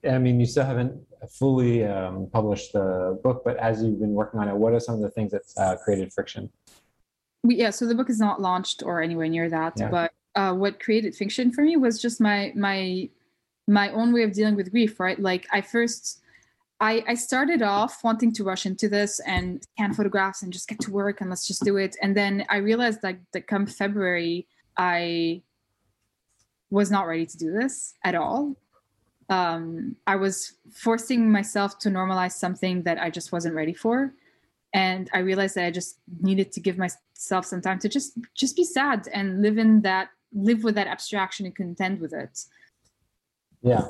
I 0.07 0.19
mean, 0.19 0.39
you 0.39 0.45
still 0.45 0.65
haven't 0.65 0.93
fully 1.31 1.83
um, 1.83 2.29
published 2.31 2.73
the 2.73 3.19
book, 3.23 3.41
but 3.43 3.57
as 3.57 3.83
you've 3.83 3.99
been 3.99 4.13
working 4.13 4.39
on 4.39 4.47
it, 4.47 4.55
what 4.55 4.73
are 4.73 4.79
some 4.79 4.95
of 4.95 5.01
the 5.01 5.09
things 5.09 5.31
that 5.31 5.41
uh, 5.57 5.75
created 5.77 6.13
friction? 6.13 6.49
we, 7.43 7.55
yeah 7.55 7.69
so 7.69 7.85
the 7.85 7.95
book 7.95 8.09
is 8.09 8.19
not 8.19 8.41
launched 8.41 8.83
or 8.83 9.01
anywhere 9.01 9.27
near 9.27 9.49
that 9.49 9.73
yeah. 9.77 9.89
but 9.89 10.11
uh, 10.39 10.53
what 10.53 10.79
created 10.79 11.13
fiction 11.13 11.51
for 11.51 11.63
me 11.63 11.75
was 11.75 12.01
just 12.01 12.21
my 12.21 12.53
my 12.55 13.09
my 13.67 13.91
own 13.91 14.13
way 14.13 14.23
of 14.23 14.31
dealing 14.31 14.55
with 14.55 14.71
grief 14.71 14.99
right? 14.99 15.19
Like 15.19 15.45
i 15.51 15.59
first 15.61 16.21
I, 16.81 17.03
I 17.09 17.15
started 17.15 17.61
off 17.61 18.05
wanting 18.05 18.31
to 18.35 18.45
rush 18.45 18.65
into 18.65 18.87
this 18.87 19.19
and 19.27 19.61
scan 19.73 19.93
photographs 19.93 20.43
and 20.43 20.53
just 20.53 20.69
get 20.69 20.79
to 20.79 20.91
work 20.91 21.19
and 21.19 21.29
let's 21.29 21.45
just 21.45 21.65
do 21.65 21.75
it. 21.75 21.97
And 22.01 22.15
then 22.15 22.45
i 22.49 22.57
realized 22.57 23.01
that, 23.01 23.17
that 23.33 23.47
come 23.47 23.65
february 23.65 24.47
i 24.77 25.41
was 26.69 26.89
not 26.89 27.07
ready 27.07 27.25
to 27.25 27.37
do 27.37 27.51
this 27.51 27.95
at 28.05 28.15
all. 28.15 28.55
Um, 29.29 29.97
i 30.07 30.15
was 30.15 30.35
forcing 30.71 31.29
myself 31.29 31.79
to 31.79 31.89
normalize 31.89 32.35
something 32.43 32.83
that 32.83 32.97
i 33.05 33.09
just 33.09 33.33
wasn't 33.33 33.55
ready 33.55 33.73
for. 33.73 34.13
And 34.73 35.09
i 35.13 35.19
realized 35.19 35.55
that 35.55 35.65
i 35.65 35.71
just 35.71 35.99
needed 36.21 36.53
to 36.53 36.61
give 36.61 36.77
myself 36.77 37.43
some 37.51 37.61
time 37.61 37.79
to 37.79 37.89
just 37.89 38.09
just 38.41 38.55
be 38.55 38.63
sad 38.63 39.09
and 39.17 39.41
live 39.41 39.57
in 39.57 39.81
that 39.81 40.07
live 40.33 40.63
with 40.63 40.75
that 40.75 40.87
abstraction 40.87 41.45
and 41.45 41.55
contend 41.55 41.99
with 41.99 42.13
it. 42.13 42.39
Yeah. 43.61 43.87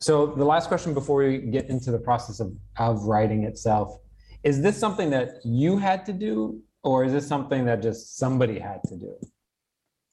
So 0.00 0.26
the 0.26 0.44
last 0.44 0.68
question 0.68 0.94
before 0.94 1.18
we 1.18 1.38
get 1.38 1.68
into 1.68 1.90
the 1.90 1.98
process 1.98 2.40
of, 2.40 2.54
of 2.78 3.04
writing 3.04 3.44
itself 3.44 3.98
is 4.42 4.62
this 4.62 4.78
something 4.78 5.10
that 5.10 5.40
you 5.44 5.76
had 5.76 6.06
to 6.06 6.12
do 6.12 6.60
or 6.84 7.04
is 7.04 7.12
this 7.12 7.26
something 7.26 7.64
that 7.64 7.82
just 7.82 8.16
somebody 8.16 8.58
had 8.58 8.80
to 8.84 8.96
do? 8.96 9.14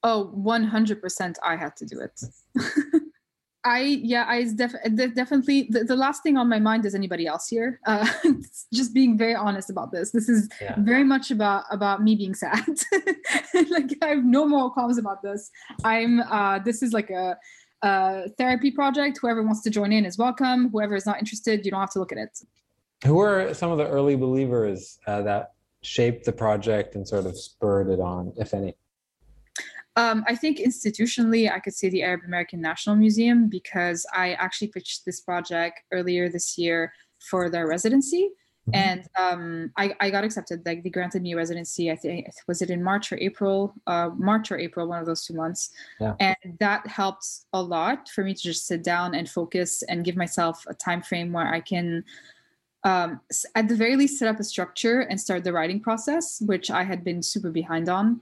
Oh 0.02 0.34
100% 0.36 1.36
i 1.44 1.56
had 1.56 1.76
to 1.78 1.86
do 1.86 2.00
it 2.00 2.20
I 3.66 4.02
yeah, 4.04 4.26
I 4.28 4.44
def- 4.44 4.76
definitely 5.16 5.68
the, 5.70 5.86
the 5.86 5.96
last 5.96 6.22
thing 6.22 6.36
on 6.36 6.50
my 6.50 6.60
mind 6.60 6.86
is 6.86 6.94
anybody 6.94 7.28
else 7.28 7.48
here. 7.48 7.80
Uh, 7.86 8.08
just 8.74 8.94
being 8.94 9.18
very 9.18 9.36
honest 9.36 9.70
about 9.70 9.92
this. 9.92 10.12
This 10.12 10.28
is 10.28 10.50
yeah. 10.62 10.76
very 10.80 11.04
much 11.04 11.32
about 11.32 11.64
about 11.72 12.04
me 12.04 12.16
being 12.16 12.36
sad. 12.36 12.66
like 13.70 13.96
I 14.02 14.08
have 14.08 14.26
no 14.26 14.46
moral 14.46 14.70
qualms 14.70 14.98
about 14.98 15.22
this. 15.22 15.50
I'm 15.86 16.20
uh, 16.20 16.60
this 16.60 16.84
is 16.84 16.92
like 16.92 17.10
a, 17.10 17.38
a 17.84 18.30
therapy 18.38 18.70
project. 18.70 19.20
Whoever 19.22 19.42
wants 19.44 19.62
to 19.64 19.70
join 19.70 19.94
in 19.94 20.06
is 20.06 20.18
welcome. 20.18 20.70
Whoever 20.70 20.96
is 20.96 21.06
not 21.06 21.20
interested, 21.20 21.64
you 21.64 21.72
don't 21.72 21.80
have 21.80 21.92
to 21.92 22.00
look 22.00 22.12
at 22.12 22.18
it. 22.18 22.38
Who 23.06 23.20
are 23.20 23.54
some 23.54 23.72
of 23.72 23.78
the 23.78 23.88
early 23.88 24.16
believers 24.18 25.00
uh, 25.08 25.22
that 25.22 25.54
shaped 25.82 26.26
the 26.26 26.32
project 26.34 26.96
and 26.96 27.08
sort 27.08 27.26
of 27.26 27.38
spurred 27.38 27.90
it 27.90 28.00
on, 28.02 28.34
if 28.38 28.54
any? 28.54 28.76
Um, 29.96 30.24
I 30.28 30.36
think 30.36 30.58
institutionally, 30.58 31.52
I 31.52 31.60
could 31.60 31.76
say 31.76 31.90
the 31.90 32.04
Arab 32.04 32.22
American 32.26 32.62
National 32.62 32.96
Museum 32.96 33.48
because 33.48 34.06
I 34.14 34.34
actually 34.34 34.70
pitched 34.70 35.06
this 35.06 35.22
project 35.22 35.82
earlier 35.92 36.30
this 36.30 36.58
year 36.58 36.94
for 37.20 37.50
their 37.50 37.68
residency. 37.68 38.32
Mm-hmm. 38.70 38.76
And 38.76 39.08
um, 39.20 39.72
I, 39.78 39.94
I, 40.00 40.10
got 40.10 40.24
accepted. 40.24 40.66
Like 40.66 40.84
they 40.84 40.90
granted 40.90 41.22
me 41.22 41.34
a 41.34 41.36
residency. 41.36 41.92
I 41.92 41.98
think 41.98 42.28
was 42.48 42.62
it 42.62 42.70
in 42.70 42.82
March 42.82 43.12
or 43.12 43.18
April, 43.18 43.74
uh, 43.88 44.12
March 44.18 44.52
or 44.54 44.58
April, 44.58 44.88
one 44.88 45.00
of 45.00 45.06
those 45.06 45.26
two 45.26 45.34
months. 45.34 45.72
Yeah. 46.00 46.16
And 46.22 46.58
that 46.60 46.88
helped 46.88 47.28
a 47.52 47.62
lot 47.62 48.08
for 48.08 48.24
me 48.24 48.34
to 48.34 48.42
just 48.42 48.66
sit 48.66 48.82
down 48.82 49.16
and 49.16 49.30
focus 49.30 49.84
and 49.84 50.06
give 50.06 50.16
myself 50.16 50.64
a 50.68 50.74
time 50.74 51.02
frame 51.02 51.34
where 51.34 51.54
I 51.54 51.60
can, 51.60 52.06
um, 52.86 53.20
at 53.54 53.68
the 53.68 53.76
very 53.76 53.98
least, 53.98 54.18
set 54.18 54.30
up 54.30 54.40
a 54.40 54.46
structure 54.46 55.02
and 55.02 55.20
start 55.20 55.44
the 55.44 55.52
writing 55.52 55.82
process, 55.82 56.42
which 56.46 56.72
I 56.72 56.84
had 56.84 57.04
been 57.04 57.22
super 57.22 57.52
behind 57.52 57.90
on 57.90 58.22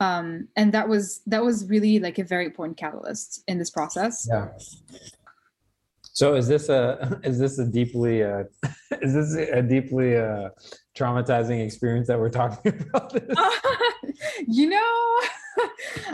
um, 0.00 0.48
and 0.56 0.72
that 0.72 0.88
was 0.88 1.20
that 1.26 1.44
was 1.44 1.68
really 1.68 1.98
like 1.98 2.18
a 2.18 2.24
very 2.24 2.46
important 2.46 2.76
catalyst 2.76 3.42
in 3.48 3.58
this 3.58 3.70
process. 3.70 4.26
Yeah. 4.28 4.48
So 6.12 6.34
is 6.34 6.48
this 6.48 6.68
a 6.68 7.20
is 7.24 7.38
this 7.38 7.58
a 7.58 7.64
deeply 7.64 8.22
uh, 8.22 8.44
is 9.02 9.14
this 9.14 9.34
a 9.34 9.62
deeply 9.62 10.16
uh, 10.16 10.50
traumatizing 10.98 11.64
experience 11.64 12.08
that 12.08 12.18
we're 12.18 12.30
talking 12.30 12.72
about 12.90 13.14
uh, 13.14 13.50
you 14.48 14.68
know 14.68 15.20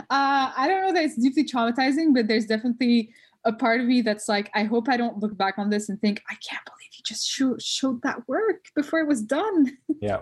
uh, 0.09 0.51
i 0.55 0.67
don't 0.67 0.85
know 0.85 0.93
that 0.93 1.03
it's 1.03 1.15
deeply 1.15 1.43
traumatizing 1.43 2.13
but 2.13 2.27
there's 2.27 2.45
definitely 2.45 3.09
a 3.45 3.53
part 3.53 3.79
of 3.79 3.87
me 3.87 4.01
that's 4.01 4.29
like 4.29 4.51
i 4.53 4.63
hope 4.63 4.87
i 4.89 4.97
don't 4.97 5.17
look 5.17 5.35
back 5.37 5.57
on 5.57 5.69
this 5.69 5.89
and 5.89 5.99
think 6.01 6.21
i 6.29 6.35
can't 6.35 6.63
believe 6.65 6.89
you 6.93 7.03
just 7.03 7.27
showed, 7.27 7.59
showed 7.61 7.99
that 8.03 8.27
work 8.27 8.65
before 8.75 8.99
it 8.99 9.07
was 9.07 9.23
done 9.23 9.75
yeah 10.01 10.21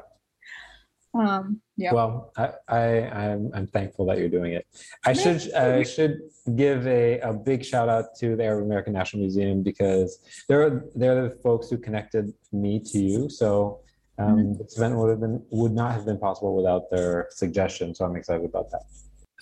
um, 1.13 1.61
yeah. 1.77 1.93
Well, 1.93 2.31
I, 2.37 2.49
I 2.67 2.79
I'm 3.23 3.51
I'm 3.53 3.67
thankful 3.67 4.05
that 4.07 4.17
you're 4.17 4.29
doing 4.29 4.53
it. 4.53 4.65
I 5.05 5.13
should 5.13 5.53
I 5.53 5.83
should 5.83 6.21
give 6.55 6.87
a, 6.87 7.19
a 7.19 7.33
big 7.33 7.63
shout 7.63 7.89
out 7.89 8.15
to 8.19 8.35
the 8.35 8.43
Arab 8.43 8.65
American 8.65 8.93
National 8.93 9.21
Museum 9.21 9.63
because 9.63 10.19
they're 10.47 10.85
they're 10.95 11.29
the 11.29 11.35
folks 11.41 11.69
who 11.69 11.77
connected 11.77 12.33
me 12.51 12.79
to 12.79 12.99
you. 12.99 13.29
So 13.29 13.81
um, 14.17 14.37
mm-hmm. 14.37 14.63
this 14.63 14.77
event 14.77 14.95
would 14.95 15.09
have 15.09 15.19
been 15.19 15.43
would 15.51 15.73
not 15.73 15.93
have 15.93 16.05
been 16.05 16.19
possible 16.19 16.55
without 16.55 16.89
their 16.89 17.27
suggestion. 17.31 17.93
So 17.93 18.05
I'm 18.05 18.15
excited 18.15 18.45
about 18.45 18.71
that. 18.71 18.83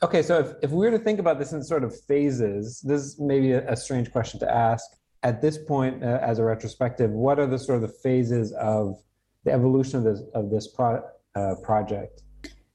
Okay, 0.03 0.23
so 0.23 0.39
if, 0.39 0.53
if 0.63 0.71
we 0.71 0.85
were 0.85 0.97
to 0.97 1.03
think 1.03 1.19
about 1.19 1.37
this 1.37 1.53
in 1.53 1.63
sort 1.63 1.83
of 1.83 1.97
phases, 2.05 2.81
this 2.81 3.01
is 3.01 3.19
maybe 3.19 3.51
a, 3.51 3.69
a 3.69 3.75
strange 3.75 4.11
question 4.11 4.39
to 4.39 4.51
ask. 4.51 4.83
At 5.23 5.41
this 5.41 5.59
point, 5.59 6.03
uh, 6.03 6.17
as 6.21 6.39
a 6.39 6.43
retrospective, 6.43 7.11
what 7.11 7.37
are 7.37 7.45
the 7.45 7.59
sort 7.59 7.83
of 7.83 7.89
the 7.89 7.95
phases 8.01 8.51
of 8.53 8.99
the 9.45 9.51
evolution 9.51 9.99
of 9.99 10.03
this 10.03 10.21
of 10.33 10.49
this 10.49 10.67
pro, 10.67 11.03
uh, 11.35 11.55
project? 11.63 12.23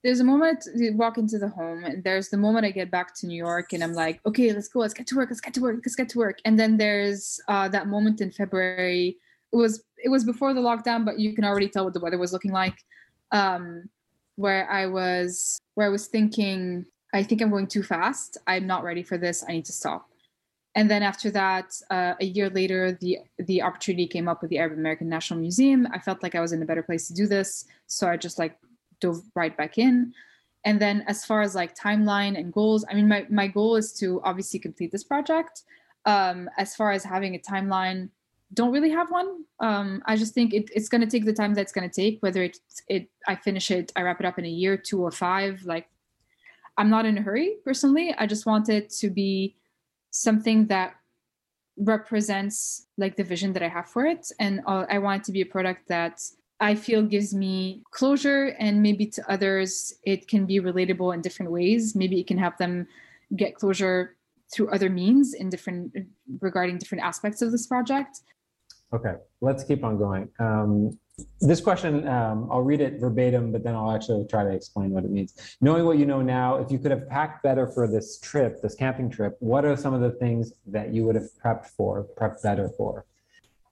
There's 0.03 0.21
a 0.21 0.25
moment 0.25 0.65
you 0.75 0.97
walk 0.97 1.19
into 1.19 1.39
the 1.39 1.49
home, 1.49 1.85
and 1.85 2.05
there's 2.05 2.29
the 2.29 2.37
moment 2.37 2.65
I 2.65 2.71
get 2.71 2.91
back 2.91 3.15
to 3.17 3.27
New 3.27 3.37
York, 3.37 3.73
and 3.73 3.83
I'm 3.83 3.93
like, 3.93 4.21
okay, 4.25 4.53
let's 4.53 4.69
go, 4.69 4.81
let's 4.81 4.95
get 4.95 5.07
to 5.09 5.17
work, 5.17 5.31
let's 5.31 5.41
get 5.41 5.55
to 5.55 5.61
work, 5.61 5.77
let's 5.85 5.97
get 5.97 6.09
to 6.11 6.19
work. 6.19 6.39
And 6.45 6.59
then 6.59 6.77
there's 6.77 7.41
uh, 7.49 7.69
that 7.71 7.89
moment 7.89 8.21
in 8.21 8.31
February. 8.31 9.17
It 9.53 9.57
was 9.57 9.83
it 9.99 10.09
was 10.09 10.25
before 10.25 10.55
the 10.55 10.61
lockdown, 10.61 11.05
but 11.05 11.19
you 11.19 11.35
can 11.35 11.45
already 11.45 11.69
tell 11.69 11.85
what 11.85 11.95
the 11.95 12.01
weather 12.01 12.19
was 12.19 12.33
looking 12.33 12.53
like. 12.53 12.77
Um, 13.33 13.89
where 14.37 14.71
I 14.71 14.87
was 14.87 15.59
where 15.75 15.87
I 15.87 15.91
was 15.91 16.07
thinking, 16.07 16.87
I 17.13 17.23
think 17.23 17.41
I'm 17.41 17.51
going 17.51 17.67
too 17.67 17.83
fast. 17.83 18.39
I'm 18.47 18.67
not 18.67 18.85
ready 18.85 19.03
for 19.03 19.19
this. 19.19 19.45
I 19.49 19.53
need 19.53 19.65
to 19.65 19.73
stop. 19.73 20.09
And 20.77 20.91
then 20.91 21.03
after 21.03 21.31
that, 21.31 21.73
uh, 21.91 22.13
a 22.21 22.25
year 22.25 22.51
later, 22.51 22.93
the 23.01 23.19
the 23.39 23.63
opportunity 23.63 24.07
came 24.07 24.29
up 24.29 24.43
with 24.43 24.51
the 24.51 24.59
Arab 24.59 24.75
American 24.75 25.09
National 25.09 25.41
Museum. 25.41 25.89
I 25.91 25.99
felt 25.99 26.23
like 26.23 26.35
I 26.35 26.41
was 26.41 26.53
in 26.53 26.63
a 26.63 26.67
better 26.67 26.83
place 26.83 27.09
to 27.09 27.15
do 27.15 27.27
this, 27.27 27.65
so 27.87 28.07
I 28.07 28.19
just 28.19 28.39
like 28.39 28.59
dove 29.01 29.23
right 29.35 29.57
back 29.57 29.79
in. 29.79 30.13
And 30.67 30.79
then 30.79 31.03
as 31.09 31.25
far 31.25 31.41
as 31.41 31.55
like 31.55 31.75
timeline 31.75 32.39
and 32.39 32.53
goals, 32.53 32.85
I 32.91 32.95
mean, 32.95 33.09
my 33.09 33.27
my 33.31 33.47
goal 33.47 33.77
is 33.77 33.95
to 33.95 34.21
obviously 34.23 34.61
complete 34.61 34.93
this 34.93 35.03
project. 35.03 35.63
Um, 36.05 36.51
as 36.59 36.77
far 36.77 36.93
as 36.93 37.03
having 37.03 37.35
a 37.35 37.39
timeline, 37.39 38.11
don't 38.53 38.71
really 38.71 38.91
have 38.91 39.11
one. 39.11 39.45
Um, 39.61 40.03
I 40.05 40.15
just 40.17 40.35
think 40.35 40.53
it, 40.53 40.71
it's 40.75 40.91
going 40.91 41.01
to 41.01 41.07
take 41.07 41.25
the 41.25 41.33
time 41.33 41.55
that 41.55 41.63
it's 41.63 41.73
going 41.73 41.89
to 41.89 42.01
take. 42.03 42.23
Whether 42.23 42.43
it 42.43 42.59
it 42.87 43.09
I 43.27 43.37
finish 43.37 43.71
it, 43.71 43.93
I 43.97 44.03
wrap 44.03 44.21
it 44.21 44.27
up 44.27 44.39
in 44.39 44.45
a 44.45 44.57
year, 44.63 44.77
two 44.77 45.01
or 45.01 45.11
five. 45.11 45.63
Like, 45.65 45.89
I'm 46.77 46.91
not 46.91 47.07
in 47.07 47.17
a 47.17 47.23
hurry 47.23 47.57
personally. 47.65 48.15
I 48.19 48.27
just 48.27 48.45
want 48.45 48.69
it 48.69 48.91
to 49.01 49.09
be 49.09 49.57
something 50.17 50.67
that 50.67 50.95
represents 51.79 52.87
like 52.97 53.17
the 53.17 53.25
vision 53.25 53.53
that 53.53 53.63
I 53.63 53.69
have 53.69 53.89
for 53.89 54.07
it, 54.07 54.31
and 54.39 54.61
uh, 54.67 54.87
I 54.89 54.99
want 54.99 55.23
it 55.23 55.25
to 55.27 55.33
be 55.33 55.43
a 55.43 55.47
product 55.47 55.89
that 55.89 56.23
I 56.59 56.75
feel 56.75 57.03
gives 57.03 57.35
me 57.35 57.83
closure, 57.91 58.57
and 58.59 58.83
maybe 58.83 59.07
to 59.07 59.31
others 59.31 59.95
it 60.05 60.27
can 60.29 60.47
be 60.47 60.61
relatable 60.61 61.13
in 61.15 61.21
different 61.21 61.53
ways. 61.53 61.95
Maybe 61.95 62.19
it 62.21 62.27
can 62.27 62.39
help 62.39 62.57
them 62.57 62.87
get 63.35 63.57
closure 63.57 64.17
through 64.53 64.71
other 64.71 64.89
means 64.89 65.35
in 65.35 65.51
different 65.51 65.93
regarding 66.41 66.79
different 66.79 67.03
aspects 67.03 67.43
of 67.43 67.51
this 67.51 67.67
project 67.67 68.21
Okay, 68.93 69.15
let's 69.41 69.65
keep 69.65 69.85
on 69.85 69.99
going. 69.99 70.29
Um, 70.39 70.99
this 71.41 71.61
question, 71.61 72.07
um, 72.09 72.49
I'll 72.51 72.63
read 72.63 72.81
it 72.81 73.01
verbatim, 73.01 73.51
but 73.53 73.63
then 73.63 73.75
I'll 73.75 73.91
actually 73.91 74.27
try 74.27 74.45
to 74.45 74.51
explain 74.51 74.91
what 74.91 75.05
it 75.05 75.11
means. 75.11 75.57
Knowing 75.61 75.87
what 75.87 75.99
you 75.99 76.05
know 76.05 76.21
now, 76.21 76.57
if 76.57 76.71
you 76.71 76.79
could 76.79 76.91
have 76.91 77.09
packed 77.09 77.43
better 77.43 77.67
for 77.67 77.89
this 77.89 78.19
trip, 78.21 78.61
this 78.61 78.75
camping 78.75 79.11
trip, 79.11 79.37
what 79.41 79.65
are 79.65 79.77
some 79.77 79.95
of 79.95 80.01
the 80.01 80.11
things 80.11 80.53
that 80.67 80.93
you 80.93 81.05
would 81.05 81.15
have 81.15 81.29
prepped 81.43 81.67
for, 81.67 82.07
prepped 82.19 82.43
better 82.43 82.69
for? 82.77 83.07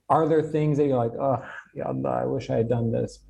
Are 0.08 0.26
there 0.28 0.42
things 0.42 0.78
that 0.78 0.86
you're 0.86 0.96
like, 0.96 1.12
oh, 1.12 1.44
Allah, 1.84 2.22
I 2.22 2.26
wish 2.26 2.48
I 2.48 2.56
had 2.56 2.68
done 2.68 2.92
this? 2.92 3.20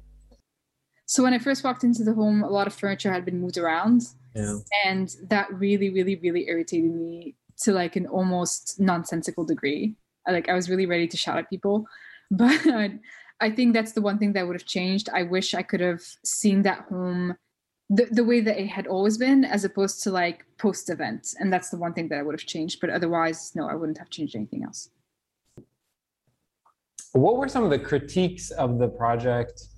So 1.06 1.23
when 1.23 1.35
I 1.35 1.38
first 1.38 1.64
walked 1.64 1.85
into 1.85 2.04
the 2.04 2.14
home, 2.14 2.42
a 2.42 2.49
lot 2.49 2.66
of 2.66 2.75
furniture 2.75 3.12
had 3.12 3.25
been 3.25 3.40
moved 3.40 3.59
around. 3.59 4.02
Yeah. 4.35 4.59
And 4.85 5.14
that 5.28 5.52
really, 5.52 5.90
really, 5.90 6.16
really 6.16 6.49
irritated 6.49 6.92
me 6.92 7.37
to 7.62 7.73
like 7.73 7.97
an 7.97 8.06
almost 8.06 8.80
nonsensical 8.80 9.44
degree 9.44 9.97
like 10.33 10.49
I 10.49 10.54
was 10.54 10.71
really 10.71 10.87
ready 10.87 11.06
to 11.09 11.16
shout 11.16 11.38
at 11.38 11.50
people. 11.50 11.87
But 12.30 12.90
I 13.40 13.50
think 13.50 13.74
that's 13.74 13.92
the 13.92 14.00
one 14.00 14.18
thing 14.18 14.32
that 14.34 14.46
would 14.46 14.54
have 14.54 14.66
changed. 14.66 15.08
I 15.12 15.22
wish 15.22 15.54
I 15.54 15.62
could 15.62 15.80
have 15.80 16.00
seen 16.24 16.62
that 16.62 16.86
home 16.88 17.36
the, 17.90 18.06
the 18.10 18.24
way 18.24 18.40
that 18.40 18.58
it 18.60 18.68
had 18.68 18.86
always 18.86 19.18
been 19.18 19.44
as 19.44 19.64
opposed 19.64 20.02
to 20.04 20.10
like 20.10 20.46
post 20.58 20.88
event. 20.90 21.34
And 21.38 21.52
that's 21.52 21.70
the 21.70 21.76
one 21.76 21.92
thing 21.92 22.08
that 22.08 22.18
I 22.18 22.22
would 22.22 22.34
have 22.34 22.46
changed. 22.46 22.80
But 22.80 22.90
otherwise, 22.90 23.52
no, 23.54 23.68
I 23.68 23.74
wouldn't 23.74 23.98
have 23.98 24.11
changed 24.11 24.37
anything 24.37 24.64
else. 24.64 24.88
What 27.12 27.37
were 27.37 27.48
some 27.48 27.62
of 27.62 27.70
the 27.70 27.78
critiques 27.78 28.50
of 28.50 28.78
the 28.78 28.88
project 28.88 29.68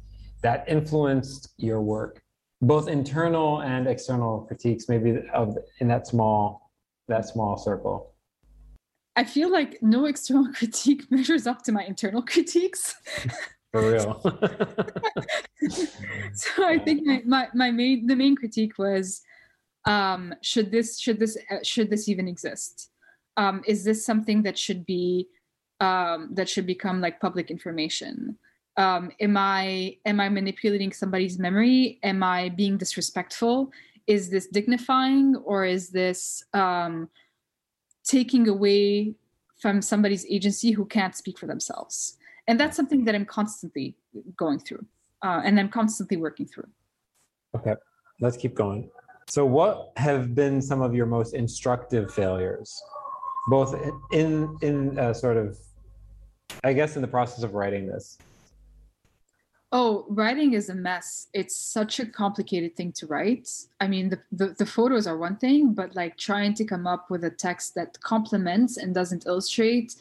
that 0.42 0.64
influenced 0.68 1.52
your 1.58 1.82
work? 1.82 2.22
Both 2.62 2.88
internal 2.88 3.60
and 3.60 3.86
external 3.86 4.40
critiques, 4.42 4.88
maybe 4.88 5.16
of 5.34 5.58
in 5.80 5.88
that 5.88 6.06
small 6.06 6.70
that 7.08 7.26
small 7.26 7.56
circle. 7.56 8.14
I 9.16 9.24
feel 9.24 9.50
like 9.50 9.82
no 9.82 10.04
external 10.04 10.52
critique 10.54 11.10
measures 11.10 11.46
up 11.46 11.62
to 11.62 11.72
my 11.72 11.84
internal 11.84 12.22
critiques. 12.22 12.94
For 13.72 13.90
real. 13.90 14.20
so 16.34 16.66
I 16.66 16.78
think 16.78 17.06
my, 17.06 17.22
my, 17.24 17.48
my 17.54 17.70
main 17.70 18.06
the 18.06 18.16
main 18.16 18.36
critique 18.36 18.78
was 18.78 19.22
um, 19.86 20.34
should 20.42 20.70
this 20.70 20.98
should 20.98 21.18
this 21.18 21.36
uh, 21.50 21.56
should 21.62 21.90
this 21.90 22.08
even 22.08 22.28
exist? 22.28 22.90
Um, 23.36 23.62
is 23.66 23.84
this 23.84 24.04
something 24.04 24.42
that 24.42 24.58
should 24.58 24.86
be 24.86 25.28
um, 25.80 26.30
that 26.32 26.48
should 26.48 26.66
become 26.66 27.00
like 27.00 27.20
public 27.20 27.50
information? 27.50 28.38
Um, 28.76 29.10
am 29.20 29.36
I 29.36 29.96
am 30.04 30.20
I 30.20 30.28
manipulating 30.28 30.92
somebody's 30.92 31.38
memory? 31.38 31.98
Am 32.02 32.22
I 32.22 32.50
being 32.50 32.76
disrespectful? 32.76 33.72
Is 34.06 34.30
this 34.30 34.46
dignifying 34.46 35.36
or 35.36 35.64
is 35.64 35.90
this 35.90 36.42
um, 36.54 37.08
taking 38.06 38.48
away 38.48 39.14
from 39.60 39.82
somebody's 39.82 40.24
agency 40.26 40.70
who 40.70 40.84
can't 40.84 41.14
speak 41.14 41.38
for 41.38 41.46
themselves. 41.46 42.16
And 42.48 42.58
that's 42.60 42.76
something 42.76 43.04
that 43.04 43.14
i'm 43.14 43.26
constantly 43.26 43.96
going 44.36 44.60
through 44.60 44.84
uh, 45.22 45.40
and 45.44 45.58
i'm 45.58 45.68
constantly 45.68 46.16
working 46.16 46.46
through. 46.46 46.68
Okay 47.56 47.74
let's 48.20 48.36
keep 48.36 48.54
going. 48.54 48.90
So 49.28 49.44
what 49.44 49.92
have 49.96 50.34
been 50.34 50.62
some 50.62 50.82
of 50.82 50.94
your 50.94 51.06
most 51.06 51.34
instructive 51.34 52.12
failures 52.12 52.80
both 53.48 53.74
in 54.12 54.56
in 54.62 54.98
uh, 54.98 55.12
sort 55.12 55.36
of 55.36 55.56
i 56.64 56.72
guess 56.72 56.96
in 56.96 57.02
the 57.02 57.08
process 57.08 57.44
of 57.44 57.54
writing 57.54 57.86
this 57.86 58.18
Oh, 59.72 60.06
writing 60.08 60.52
is 60.52 60.68
a 60.68 60.74
mess. 60.74 61.26
It's 61.34 61.56
such 61.56 61.98
a 61.98 62.06
complicated 62.06 62.76
thing 62.76 62.92
to 62.92 63.06
write. 63.06 63.50
I 63.80 63.88
mean, 63.88 64.08
the, 64.08 64.20
the, 64.30 64.54
the, 64.58 64.64
photos 64.64 65.08
are 65.08 65.18
one 65.18 65.36
thing, 65.36 65.74
but 65.74 65.96
like 65.96 66.16
trying 66.16 66.54
to 66.54 66.64
come 66.64 66.86
up 66.86 67.10
with 67.10 67.24
a 67.24 67.30
text 67.30 67.74
that 67.74 68.00
complements 68.00 68.76
and 68.76 68.94
doesn't 68.94 69.26
illustrate, 69.26 69.96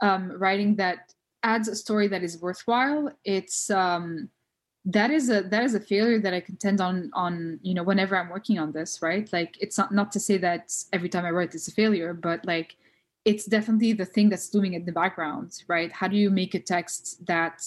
um, 0.00 0.32
writing 0.32 0.74
that 0.76 1.14
adds 1.44 1.68
a 1.68 1.76
story 1.76 2.08
that 2.08 2.24
is 2.24 2.42
worthwhile. 2.42 3.12
It's 3.24 3.70
um, 3.70 4.30
that 4.86 5.10
is 5.10 5.30
a 5.30 5.42
that 5.42 5.62
is 5.62 5.74
a 5.74 5.80
failure 5.80 6.18
that 6.18 6.34
I 6.34 6.40
contend 6.40 6.80
on 6.80 7.10
on 7.14 7.60
you 7.62 7.74
know 7.74 7.82
whenever 7.84 8.16
I'm 8.16 8.30
working 8.30 8.58
on 8.58 8.72
this. 8.72 9.00
Right, 9.00 9.32
like 9.32 9.56
it's 9.60 9.78
not 9.78 9.92
not 9.92 10.10
to 10.12 10.20
say 10.20 10.38
that 10.38 10.72
every 10.92 11.08
time 11.08 11.24
I 11.24 11.30
write 11.30 11.54
it's 11.54 11.68
a 11.68 11.72
failure, 11.72 12.12
but 12.14 12.44
like 12.44 12.76
it's 13.24 13.46
definitely 13.46 13.92
the 13.92 14.04
thing 14.04 14.28
that's 14.28 14.52
looming 14.52 14.74
in 14.74 14.84
the 14.84 14.92
background. 14.92 15.62
Right, 15.68 15.92
how 15.92 16.08
do 16.08 16.16
you 16.16 16.30
make 16.30 16.54
a 16.54 16.60
text 16.60 17.24
that 17.26 17.64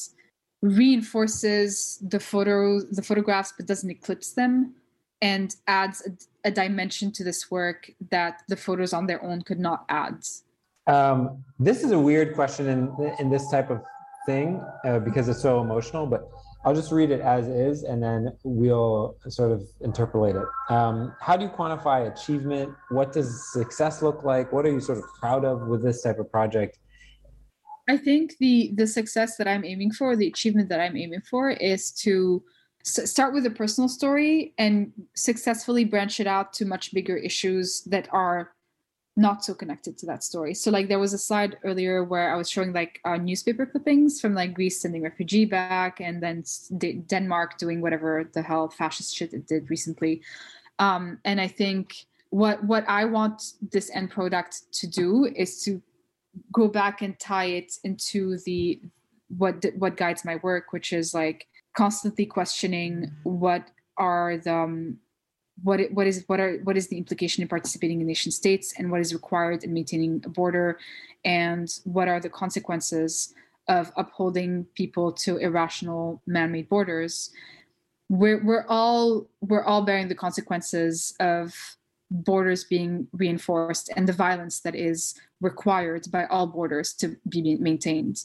reinforces 0.61 1.99
the 2.01 2.19
photo 2.19 2.79
the 2.79 3.01
photographs 3.01 3.53
but 3.55 3.67
doesn't 3.67 3.91
eclipse 3.91 4.31
them 4.31 4.73
and 5.21 5.55
adds 5.67 6.07
a, 6.07 6.47
a, 6.47 6.51
dimension 6.51 7.11
to 7.11 7.23
this 7.23 7.49
work 7.49 7.91
that 8.11 8.41
the 8.47 8.55
photos 8.55 8.93
on 8.93 9.07
their 9.07 9.23
own 9.23 9.41
could 9.41 9.59
not 9.59 9.83
add. 9.89 10.23
Um, 10.85 11.43
this 11.59 11.83
is 11.83 11.91
a 11.91 11.99
weird 11.99 12.33
question 12.35 12.67
in 12.67 13.13
in 13.19 13.29
this 13.29 13.49
type 13.51 13.69
of 13.69 13.81
thing 14.25 14.61
uh, 14.85 14.99
because 14.99 15.29
it's 15.29 15.41
so 15.41 15.61
emotional 15.61 16.05
but 16.05 16.29
i'll 16.65 16.75
just 16.75 16.91
read 16.91 17.11
it 17.11 17.21
as 17.21 17.47
is 17.47 17.83
and 17.83 18.03
then 18.03 18.33
we'll 18.43 19.15
sort 19.29 19.51
of 19.51 19.63
interpolate 19.81 20.35
it. 20.35 20.47
Um, 20.69 21.15
how 21.21 21.37
do 21.37 21.45
you 21.45 21.51
quantify 21.51 22.11
achievement? 22.11 22.73
What 22.89 23.13
does 23.13 23.53
success 23.53 24.01
look 24.01 24.23
like? 24.23 24.51
What 24.51 24.65
are 24.65 24.71
you 24.71 24.81
sort 24.81 24.97
of 24.97 25.05
proud 25.19 25.45
of 25.45 25.67
with 25.67 25.81
this 25.83 26.01
type 26.01 26.19
of 26.19 26.29
project 26.29 26.79
I 27.87 27.97
think 27.97 28.37
the 28.39 28.73
the 28.75 28.87
success 28.87 29.37
that 29.37 29.47
I'm 29.47 29.63
aiming 29.63 29.91
for, 29.93 30.15
the 30.15 30.27
achievement 30.27 30.69
that 30.69 30.79
I'm 30.79 30.97
aiming 30.97 31.21
for, 31.21 31.51
is 31.51 31.91
to 32.03 32.43
s- 32.85 33.09
start 33.09 33.33
with 33.33 33.45
a 33.45 33.49
personal 33.49 33.87
story 33.87 34.53
and 34.57 34.91
successfully 35.15 35.85
branch 35.85 36.19
it 36.19 36.27
out 36.27 36.53
to 36.53 36.65
much 36.65 36.93
bigger 36.93 37.15
issues 37.15 37.81
that 37.83 38.07
are 38.11 38.51
not 39.17 39.43
so 39.43 39.53
connected 39.53 39.97
to 39.97 40.05
that 40.05 40.23
story. 40.23 40.53
So 40.53 40.69
like 40.69 40.89
there 40.89 40.99
was 40.99 41.11
a 41.11 41.17
slide 41.17 41.57
earlier 41.63 42.03
where 42.03 42.31
I 42.31 42.37
was 42.37 42.49
showing 42.49 42.71
like 42.71 42.99
uh, 43.03 43.17
newspaper 43.17 43.65
clippings 43.65 44.21
from 44.21 44.35
like 44.35 44.53
Greece 44.53 44.79
sending 44.79 45.01
refugee 45.01 45.45
back 45.45 45.99
and 45.99 46.21
then 46.21 46.43
D- 46.77 47.01
Denmark 47.07 47.57
doing 47.57 47.81
whatever 47.81 48.29
the 48.33 48.43
hell 48.43 48.69
fascist 48.69 49.15
shit 49.15 49.33
it 49.33 49.47
did 49.47 49.71
recently. 49.71 50.21
Um, 50.77 51.19
and 51.25 51.41
I 51.41 51.47
think 51.47 51.95
what 52.29 52.63
what 52.63 52.87
I 52.87 53.05
want 53.05 53.41
this 53.71 53.89
end 53.93 54.11
product 54.11 54.71
to 54.73 54.87
do 54.87 55.25
is 55.35 55.63
to 55.63 55.81
go 56.51 56.67
back 56.67 57.01
and 57.01 57.19
tie 57.19 57.45
it 57.45 57.73
into 57.83 58.37
the 58.45 58.79
what 59.29 59.65
what 59.77 59.97
guides 59.97 60.23
my 60.23 60.37
work 60.37 60.71
which 60.71 60.93
is 60.93 61.13
like 61.13 61.47
constantly 61.75 62.25
questioning 62.25 63.11
what 63.23 63.69
are 63.97 64.37
the 64.37 64.53
um, 64.53 64.97
what 65.63 65.79
it, 65.79 65.93
what 65.93 66.07
is 66.07 66.23
what 66.27 66.39
are 66.39 66.57
what 66.63 66.77
is 66.77 66.87
the 66.87 66.97
implication 66.97 67.41
in 67.41 67.47
participating 67.47 67.99
in 67.99 68.07
nation 68.07 68.31
states 68.31 68.73
and 68.77 68.91
what 68.91 69.01
is 69.01 69.13
required 69.13 69.63
in 69.63 69.73
maintaining 69.73 70.21
a 70.25 70.29
border 70.29 70.79
and 71.25 71.79
what 71.83 72.07
are 72.07 72.19
the 72.19 72.29
consequences 72.29 73.33
of 73.67 73.91
upholding 73.97 74.65
people 74.75 75.11
to 75.11 75.37
irrational 75.37 76.21
man-made 76.25 76.69
borders. 76.69 77.31
We're 78.09 78.43
we're 78.43 78.65
all 78.69 79.27
we're 79.41 79.63
all 79.63 79.81
bearing 79.81 80.07
the 80.07 80.15
consequences 80.15 81.13
of 81.19 81.53
borders 82.09 82.63
being 82.63 83.07
reinforced 83.11 83.89
and 83.95 84.07
the 84.07 84.13
violence 84.13 84.61
that 84.61 84.75
is 84.75 85.13
required 85.41 86.05
by 86.11 86.25
all 86.25 86.47
borders 86.47 86.93
to 86.93 87.17
be 87.29 87.55
maintained. 87.55 88.23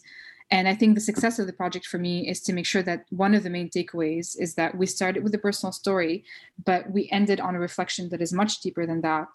And 0.50 0.68
I 0.68 0.74
think 0.74 0.94
the 0.94 1.00
success 1.00 1.38
of 1.38 1.46
the 1.46 1.52
project 1.52 1.86
for 1.86 1.96
me 1.96 2.28
is 2.28 2.42
to 2.42 2.52
make 2.52 2.66
sure 2.66 2.82
that 2.82 3.06
one 3.08 3.34
of 3.34 3.42
the 3.42 3.48
main 3.48 3.70
takeaways 3.70 4.38
is 4.38 4.54
that 4.56 4.76
we 4.76 4.84
started 4.84 5.24
with 5.24 5.34
a 5.34 5.38
personal 5.38 5.72
story, 5.72 6.24
but 6.66 6.90
we 6.90 7.08
ended 7.10 7.40
on 7.40 7.56
a 7.56 7.58
reflection 7.58 8.10
that 8.10 8.20
is 8.20 8.34
much 8.34 8.60
deeper 8.60 8.86
than 8.86 9.00
that 9.00 9.28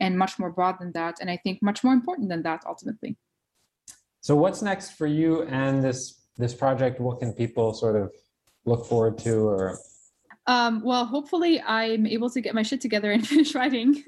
and 0.00 0.16
much 0.16 0.38
more 0.38 0.50
broad 0.50 0.78
than 0.80 0.92
that. 0.92 1.16
And 1.20 1.30
I 1.30 1.36
think 1.36 1.60
much 1.60 1.84
more 1.84 1.92
important 1.92 2.30
than 2.30 2.42
that 2.44 2.62
ultimately. 2.66 3.16
So 4.22 4.34
what's 4.34 4.62
next 4.62 4.92
for 4.92 5.06
you 5.06 5.42
and 5.42 5.84
this 5.84 6.20
this 6.38 6.54
project? 6.54 7.00
What 7.00 7.18
can 7.20 7.34
people 7.34 7.74
sort 7.74 7.96
of 7.96 8.10
look 8.64 8.86
forward 8.86 9.18
to 9.18 9.48
or 9.48 9.78
um, 10.46 10.82
well, 10.82 11.04
hopefully 11.04 11.60
I'm 11.62 12.06
able 12.06 12.28
to 12.30 12.40
get 12.40 12.54
my 12.54 12.62
shit 12.62 12.80
together 12.80 13.12
and 13.12 13.26
finish 13.32 13.54
writing, 13.54 14.02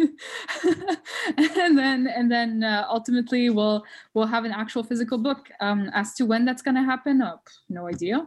and 1.37 1.79
then 1.79 2.07
and 2.09 2.31
then 2.31 2.65
uh, 2.65 2.87
ultimately 2.89 3.51
we'll 3.51 3.85
we'll 4.15 4.27
have 4.27 4.45
an 4.45 4.53
actual 4.53 4.83
physical 4.83 5.19
book. 5.19 5.49
Um, 5.61 5.91
as 5.95 6.15
to 6.15 6.27
when 6.27 6.45
that's 6.45 6.63
going 6.63 6.75
to 6.77 6.83
happen, 6.83 7.23
oh, 7.23 7.41
no 7.69 7.89
idea. 7.89 8.27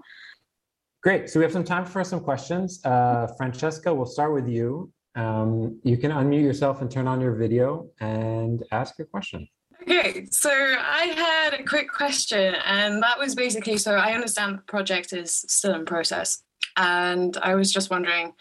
Great. 1.04 1.30
So 1.30 1.40
we 1.40 1.44
have 1.44 1.54
some 1.54 1.64
time 1.64 1.86
for 1.86 2.04
some 2.04 2.20
questions. 2.20 2.84
Uh, 2.84 3.28
Francesca, 3.38 3.94
we'll 3.94 4.06
start 4.06 4.34
with 4.34 4.48
you. 4.48 4.92
Um, 5.16 5.80
you 5.84 5.98
can 5.98 6.12
unmute 6.12 6.44
yourself 6.44 6.82
and 6.82 6.92
turn 6.92 7.08
on 7.08 7.20
your 7.20 7.34
video 7.36 7.90
and 8.00 8.64
ask 8.72 8.98
your 8.98 9.08
question. 9.08 9.48
Okay, 9.82 10.26
so 10.32 10.50
I 10.52 11.06
had 11.16 11.60
a 11.60 11.64
quick 11.64 11.90
question, 11.90 12.56
and 12.66 13.02
that 13.04 13.18
was 13.18 13.36
basically 13.36 13.78
so 13.78 13.96
I 13.96 14.14
understand 14.14 14.58
the 14.58 14.62
project 14.64 15.14
is 15.14 15.46
still 15.48 15.76
in 15.76 15.86
process, 15.86 16.44
and 16.76 17.38
I 17.38 17.56
was 17.56 17.72
just 17.72 17.90
wondering 17.90 18.34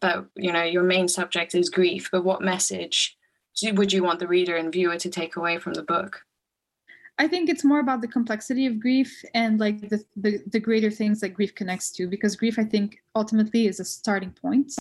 that 0.00 0.24
you 0.36 0.52
know 0.52 0.62
your 0.62 0.82
main 0.82 1.08
subject 1.08 1.54
is 1.54 1.70
grief, 1.70 2.08
but 2.10 2.24
what 2.24 2.42
message 2.42 3.16
would 3.62 3.92
you 3.92 4.02
want 4.02 4.18
the 4.18 4.28
reader 4.28 4.56
and 4.56 4.72
viewer 4.72 4.96
to 4.96 5.08
take 5.08 5.36
away 5.36 5.58
from 5.58 5.74
the 5.74 5.82
book? 5.82 6.22
I 7.16 7.28
think 7.28 7.48
it's 7.48 7.64
more 7.64 7.78
about 7.78 8.00
the 8.00 8.08
complexity 8.08 8.66
of 8.66 8.80
grief 8.80 9.24
and 9.34 9.60
like 9.60 9.88
the, 9.88 10.04
the, 10.16 10.40
the 10.50 10.58
greater 10.58 10.90
things 10.90 11.20
that 11.20 11.28
grief 11.28 11.54
connects 11.54 11.92
to, 11.92 12.08
because 12.08 12.34
grief, 12.34 12.58
I 12.58 12.64
think, 12.64 13.00
ultimately 13.14 13.68
is 13.68 13.78
a 13.78 13.84
starting 13.84 14.32
point. 14.32 14.74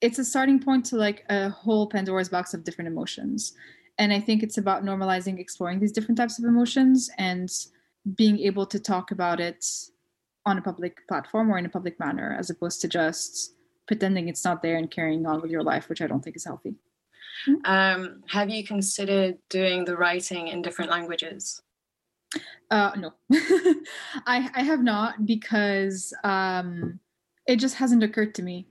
It's 0.00 0.18
a 0.18 0.24
starting 0.24 0.58
point 0.58 0.84
to 0.86 0.96
like 0.96 1.24
a 1.28 1.48
whole 1.50 1.86
Pandora's 1.86 2.28
box 2.28 2.52
of 2.52 2.64
different 2.64 2.88
emotions 2.88 3.54
and 3.98 4.12
i 4.12 4.20
think 4.20 4.42
it's 4.42 4.58
about 4.58 4.84
normalizing 4.84 5.38
exploring 5.38 5.78
these 5.78 5.92
different 5.92 6.16
types 6.16 6.38
of 6.38 6.44
emotions 6.44 7.10
and 7.18 7.50
being 8.14 8.38
able 8.38 8.64
to 8.64 8.78
talk 8.78 9.10
about 9.10 9.40
it 9.40 9.66
on 10.48 10.58
a 10.58 10.62
public 10.62 11.06
platform 11.08 11.50
or 11.50 11.58
in 11.58 11.66
a 11.66 11.68
public 11.68 11.98
manner 12.00 12.36
as 12.38 12.50
opposed 12.50 12.80
to 12.80 12.88
just 12.88 13.54
pretending 13.86 14.28
it's 14.28 14.44
not 14.44 14.62
there 14.62 14.76
and 14.76 14.90
carrying 14.90 15.26
on 15.26 15.40
with 15.40 15.50
your 15.50 15.62
life 15.62 15.88
which 15.88 16.02
i 16.02 16.06
don't 16.06 16.22
think 16.22 16.36
is 16.36 16.44
healthy 16.44 16.74
um, 17.64 18.24
have 18.28 18.50
you 18.50 18.64
considered 18.64 19.38
doing 19.48 19.84
the 19.84 19.96
writing 19.96 20.48
in 20.48 20.60
different 20.60 20.90
languages 20.90 21.62
uh, 22.70 22.90
no 22.98 23.14
I, 24.26 24.50
I 24.54 24.62
have 24.62 24.82
not 24.82 25.24
because 25.24 26.12
um, 26.24 26.98
it 27.46 27.56
just 27.56 27.76
hasn't 27.76 28.02
occurred 28.02 28.34
to 28.36 28.42
me 28.42 28.66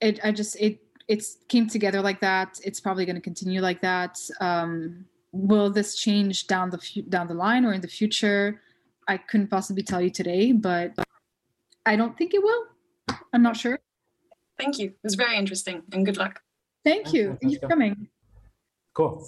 it 0.00 0.18
i 0.24 0.32
just 0.32 0.56
it 0.60 0.80
it's 1.08 1.38
came 1.48 1.68
together 1.68 2.00
like 2.00 2.20
that. 2.20 2.58
It's 2.64 2.80
probably 2.80 3.04
going 3.04 3.16
to 3.16 3.22
continue 3.22 3.60
like 3.60 3.80
that. 3.82 4.18
Um, 4.40 5.04
will 5.32 5.70
this 5.70 5.96
change 5.96 6.46
down 6.46 6.70
the 6.70 7.04
down 7.08 7.28
the 7.28 7.34
line 7.34 7.64
or 7.64 7.72
in 7.72 7.80
the 7.80 7.88
future? 7.88 8.60
I 9.08 9.18
couldn't 9.18 9.48
possibly 9.48 9.82
tell 9.82 10.00
you 10.00 10.10
today, 10.10 10.52
but 10.52 10.92
I 11.86 11.94
don't 11.94 12.18
think 12.18 12.34
it 12.34 12.42
will. 12.42 12.64
I'm 13.32 13.42
not 13.42 13.56
sure. 13.56 13.78
Thank 14.58 14.78
you. 14.78 14.88
It 14.88 15.04
was 15.04 15.14
very 15.14 15.36
interesting, 15.36 15.82
and 15.92 16.04
good 16.04 16.16
luck. 16.16 16.40
Thank 16.84 17.12
you. 17.12 17.38
Thank 17.40 17.52
you 17.54 17.60
for 17.60 17.68
coming. 17.68 18.08
Cool. 18.92 19.24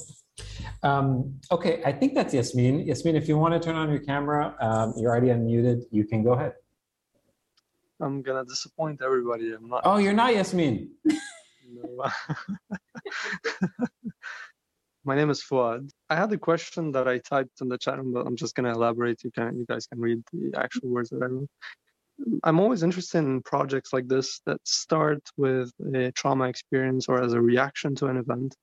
Um, 0.83 1.39
okay, 1.53 1.83
I 1.85 1.93
think 1.93 2.15
that's 2.15 2.35
Yasmin. 2.35 2.81
Yasmin, 2.81 3.15
if 3.15 3.29
you 3.29 3.39
want 3.39 3.55
to 3.55 3.61
turn 3.61 3.77
on 3.77 3.91
your 3.91 4.01
camera, 4.01 4.57
um, 4.61 4.95
you're 4.97 5.11
already 5.11 5.29
unmuted. 5.29 5.85
You 5.93 6.05
can 6.05 6.25
go 6.25 6.33
ahead. 6.33 6.55
I'm 8.01 8.23
gonna 8.23 8.45
disappoint 8.45 9.03
everybody. 9.03 9.53
I'm 9.53 9.69
not. 9.69 9.83
Oh, 9.85 9.99
you're 9.99 10.13
not 10.13 10.35
Yasmin. 10.35 10.91
My 15.05 15.15
name 15.15 15.31
is 15.31 15.43
Fuad. 15.43 15.91
I 16.11 16.17
had 16.17 16.33
a 16.33 16.39
question 16.39 16.93
that 16.93 17.07
I 17.09 17.19
typed 17.19 17.61
in 17.61 17.69
the 17.69 17.79
chat 17.79 17.99
room, 17.99 18.13
but 18.13 18.27
I'm 18.27 18.37
just 18.37 18.55
gonna 18.55 18.73
elaborate. 18.73 19.23
You 19.25 19.31
can, 19.31 19.59
you 19.59 19.67
guys 19.67 19.87
can 19.87 20.01
read 20.01 20.23
the 20.33 20.53
actual 20.57 20.89
words 20.91 21.11
that 21.11 21.23
I 21.23 21.27
wrote. 21.27 21.49
I'm 22.45 22.61
always 22.61 22.83
interested 22.83 23.19
in 23.19 23.43
projects 23.43 23.93
like 23.93 24.09
this 24.09 24.41
that 24.47 24.61
start 24.67 25.23
with 25.37 25.71
a 25.95 26.13
trauma 26.13 26.49
experience 26.49 27.09
or 27.09 27.23
as 27.23 27.33
a 27.33 27.41
reaction 27.41 27.95
to 27.97 28.07
an 28.07 28.17
event. 28.17 28.57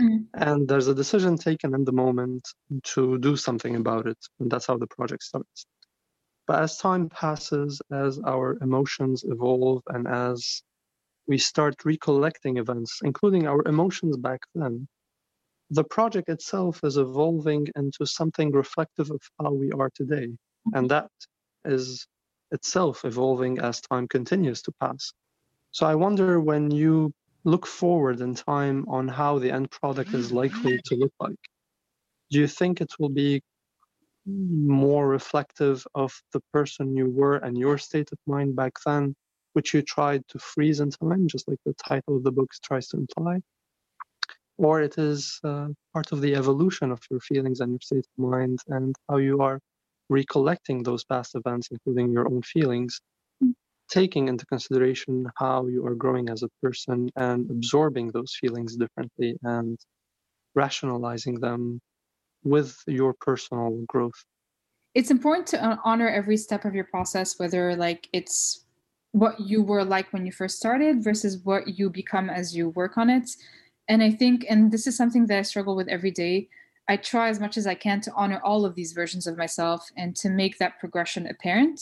Mm. 0.00 0.26
And 0.34 0.68
there's 0.68 0.88
a 0.88 0.94
decision 0.94 1.36
taken 1.36 1.74
in 1.74 1.84
the 1.84 1.92
moment 1.92 2.48
to 2.94 3.18
do 3.18 3.36
something 3.36 3.76
about 3.76 4.06
it. 4.06 4.18
And 4.40 4.50
that's 4.50 4.66
how 4.66 4.76
the 4.76 4.86
project 4.86 5.22
starts. 5.22 5.66
But 6.46 6.62
as 6.62 6.78
time 6.78 7.08
passes, 7.08 7.80
as 7.92 8.18
our 8.20 8.56
emotions 8.62 9.24
evolve, 9.26 9.82
and 9.88 10.08
as 10.08 10.62
we 11.26 11.36
start 11.36 11.84
recollecting 11.84 12.56
events, 12.56 13.00
including 13.04 13.46
our 13.46 13.62
emotions 13.66 14.16
back 14.16 14.40
then, 14.54 14.88
the 15.70 15.84
project 15.84 16.30
itself 16.30 16.80
is 16.82 16.96
evolving 16.96 17.66
into 17.76 18.06
something 18.06 18.50
reflective 18.52 19.10
of 19.10 19.20
how 19.38 19.52
we 19.52 19.70
are 19.72 19.90
today. 19.94 20.28
And 20.72 20.90
that 20.90 21.10
is 21.66 22.06
itself 22.52 23.04
evolving 23.04 23.58
as 23.58 23.80
time 23.80 24.08
continues 24.08 24.62
to 24.62 24.72
pass. 24.80 25.12
So 25.70 25.86
I 25.86 25.94
wonder 25.94 26.40
when 26.40 26.70
you 26.70 27.12
look 27.44 27.66
forward 27.66 28.20
in 28.20 28.34
time 28.34 28.84
on 28.88 29.08
how 29.08 29.38
the 29.38 29.50
end 29.50 29.70
product 29.70 30.14
is 30.14 30.32
likely 30.32 30.80
to 30.84 30.94
look 30.96 31.12
like, 31.20 31.38
do 32.30 32.38
you 32.40 32.46
think 32.46 32.80
it 32.80 32.92
will 32.98 33.08
be 33.08 33.42
more 34.26 35.08
reflective 35.08 35.86
of 35.94 36.12
the 36.32 36.40
person 36.52 36.96
you 36.96 37.10
were 37.10 37.36
and 37.36 37.56
your 37.56 37.78
state 37.78 38.10
of 38.12 38.18
mind 38.26 38.54
back 38.54 38.72
then 38.84 39.14
which 39.54 39.72
you 39.72 39.82
tried 39.82 40.22
to 40.28 40.38
freeze 40.38 40.80
in 40.80 40.90
time, 40.90 41.26
just 41.26 41.48
like 41.48 41.58
the 41.64 41.74
title 41.74 42.16
of 42.16 42.22
the 42.22 42.30
book 42.30 42.50
tries 42.62 42.86
to 42.88 42.96
imply, 42.96 43.40
or 44.58 44.82
it 44.82 44.98
is 44.98 45.40
uh, 45.44 45.68
part 45.92 46.12
of 46.12 46.20
the 46.20 46.34
evolution 46.34 46.92
of 46.92 47.00
your 47.10 47.20
feelings 47.20 47.60
and 47.60 47.72
your 47.72 47.80
state 47.80 48.06
of 48.06 48.24
mind 48.24 48.58
and 48.68 48.94
how 49.08 49.16
you 49.16 49.40
are 49.40 49.58
recollecting 50.08 50.82
those 50.82 51.04
past 51.04 51.34
events, 51.34 51.68
including 51.70 52.12
your 52.12 52.26
own 52.26 52.42
feelings, 52.42 53.00
taking 53.88 54.28
into 54.28 54.44
consideration 54.46 55.26
how 55.36 55.66
you 55.66 55.86
are 55.86 55.94
growing 55.94 56.28
as 56.28 56.42
a 56.42 56.48
person 56.62 57.08
and 57.16 57.50
absorbing 57.50 58.10
those 58.12 58.34
feelings 58.40 58.76
differently 58.76 59.36
and 59.42 59.78
rationalizing 60.54 61.40
them 61.40 61.80
with 62.44 62.76
your 62.86 63.14
personal 63.20 63.82
growth. 63.88 64.24
It's 64.94 65.10
important 65.10 65.46
to 65.48 65.64
uh, 65.64 65.76
honor 65.84 66.08
every 66.08 66.36
step 66.36 66.64
of 66.64 66.74
your 66.74 66.84
process, 66.84 67.38
whether 67.38 67.76
like 67.76 68.08
it's 68.12 68.64
what 69.12 69.38
you 69.40 69.62
were 69.62 69.84
like 69.84 70.12
when 70.12 70.26
you 70.26 70.32
first 70.32 70.56
started 70.56 71.02
versus 71.02 71.38
what 71.44 71.78
you 71.78 71.90
become 71.90 72.28
as 72.28 72.54
you 72.54 72.70
work 72.70 72.98
on 72.98 73.08
it. 73.08 73.30
And 73.88 74.02
I 74.02 74.10
think, 74.10 74.44
and 74.48 74.70
this 74.70 74.86
is 74.86 74.96
something 74.96 75.26
that 75.26 75.38
I 75.38 75.42
struggle 75.42 75.76
with 75.76 75.88
every 75.88 76.10
day. 76.10 76.48
I 76.88 76.96
try 76.96 77.28
as 77.28 77.38
much 77.38 77.56
as 77.56 77.66
I 77.66 77.74
can 77.74 78.00
to 78.02 78.12
honor 78.14 78.40
all 78.42 78.64
of 78.64 78.74
these 78.74 78.92
versions 78.92 79.26
of 79.26 79.36
myself 79.36 79.86
and 79.96 80.16
to 80.16 80.30
make 80.30 80.58
that 80.58 80.78
progression 80.78 81.26
apparent. 81.26 81.80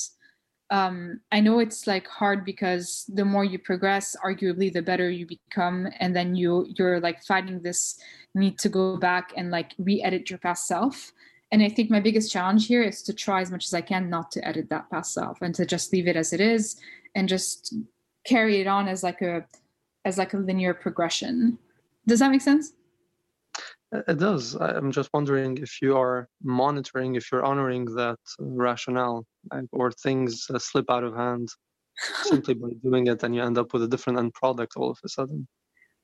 Um, 0.71 1.21
I 1.31 1.39
know 1.39 1.61
it's 1.61 1.87
like 1.87 2.09
hard 2.09 2.45
because 2.45 3.09
the 3.15 3.25
more 3.25 3.45
you 3.45 3.59
progress, 3.59 4.17
arguably 4.25 4.73
the 4.73 4.83
better 4.83 5.09
you 5.09 5.25
become, 5.27 5.87
and 6.01 6.15
then 6.15 6.35
you 6.35 6.67
you're 6.77 6.99
like 6.99 7.23
fighting 7.23 7.63
this 7.63 7.99
need 8.35 8.59
to 8.59 8.69
go 8.69 8.97
back 8.97 9.33
and 9.37 9.53
like 9.53 9.75
re-edit 9.79 10.29
your 10.29 10.41
past 10.41 10.67
self. 10.67 11.13
And 11.53 11.63
I 11.63 11.69
think 11.69 11.89
my 11.89 12.01
biggest 12.01 12.33
challenge 12.33 12.67
here 12.67 12.83
is 12.83 13.03
to 13.05 13.13
try 13.13 13.41
as 13.41 13.53
much 13.53 13.67
as 13.67 13.75
I 13.75 13.81
can 13.81 14.11
not 14.11 14.33
to 14.33 14.47
edit 14.47 14.69
that 14.71 14.91
past 14.91 15.15
self 15.15 15.41
and 15.41 15.55
to 15.55 15.65
just 15.65 15.93
leave 15.93 16.09
it 16.09 16.17
as 16.17 16.33
it 16.33 16.41
is 16.41 16.81
and 17.15 17.29
just 17.29 17.73
carry 18.27 18.61
it 18.61 18.67
on 18.67 18.89
as 18.89 19.05
like 19.05 19.23
a 19.23 19.47
as 20.05 20.19
like 20.19 20.35
a 20.35 20.39
linear 20.39 20.75
progression 20.75 21.59
does 22.07 22.19
that 22.19 22.31
make 22.31 22.41
sense 22.41 22.73
it 23.93 24.19
does. 24.19 24.55
I'm 24.55 24.93
just 24.93 25.11
wondering 25.13 25.59
if 25.59 25.81
you 25.81 25.97
are 25.97 26.29
monitoring 26.43 27.15
if 27.15 27.31
you're 27.31 27.45
honoring 27.45 27.85
that 27.97 28.19
rationale 28.39 29.25
or 29.73 29.93
things 29.93 30.47
uh, 30.53 30.59
slip 30.59 30.91
out 30.91 31.05
of 31.05 31.15
hand 31.15 31.49
simply 32.23 32.55
by 32.55 32.71
doing 32.83 33.07
it 33.07 33.23
and 33.23 33.35
you 33.35 33.43
end 33.43 33.59
up 33.59 33.73
with 33.73 33.83
a 33.83 33.89
different 33.89 34.19
end 34.19 34.35
product 34.35 34.75
all 34.77 34.91
of 34.91 34.99
a 35.05 35.09
sudden. 35.09 35.47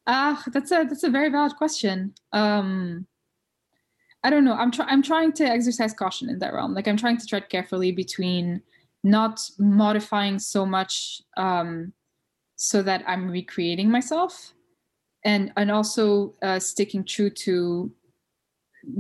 Ah 0.07 0.43
that's 0.53 0.71
a 0.71 0.85
that's 0.89 1.05
a 1.05 1.11
very 1.11 1.31
valid 1.31 1.57
question. 1.57 2.15
Um 2.33 3.07
i 4.25 4.31
don't 4.31 4.45
know. 4.45 4.55
I'm 4.55 4.71
trying 4.71 4.89
i'm 4.89 5.03
trying 5.03 5.33
to 5.35 5.45
exercise 5.45 5.93
caution 5.93 6.29
in 6.31 6.39
that 6.39 6.53
realm. 6.53 6.75
Like 6.75 6.89
i'm 6.89 6.97
trying 6.97 7.19
to 7.19 7.27
tread 7.27 7.49
carefully 7.49 7.93
between 7.93 8.63
not 9.05 9.41
modifying 9.59 10.39
so 10.39 10.65
much 10.65 11.23
um, 11.37 11.93
so 12.57 12.83
that 12.83 13.03
I'm 13.07 13.31
recreating 13.31 13.91
myself, 13.91 14.55
and 15.25 15.53
and 15.57 15.71
also 15.71 16.35
uh, 16.43 16.59
sticking 16.59 17.05
true 17.05 17.31
to 17.31 17.91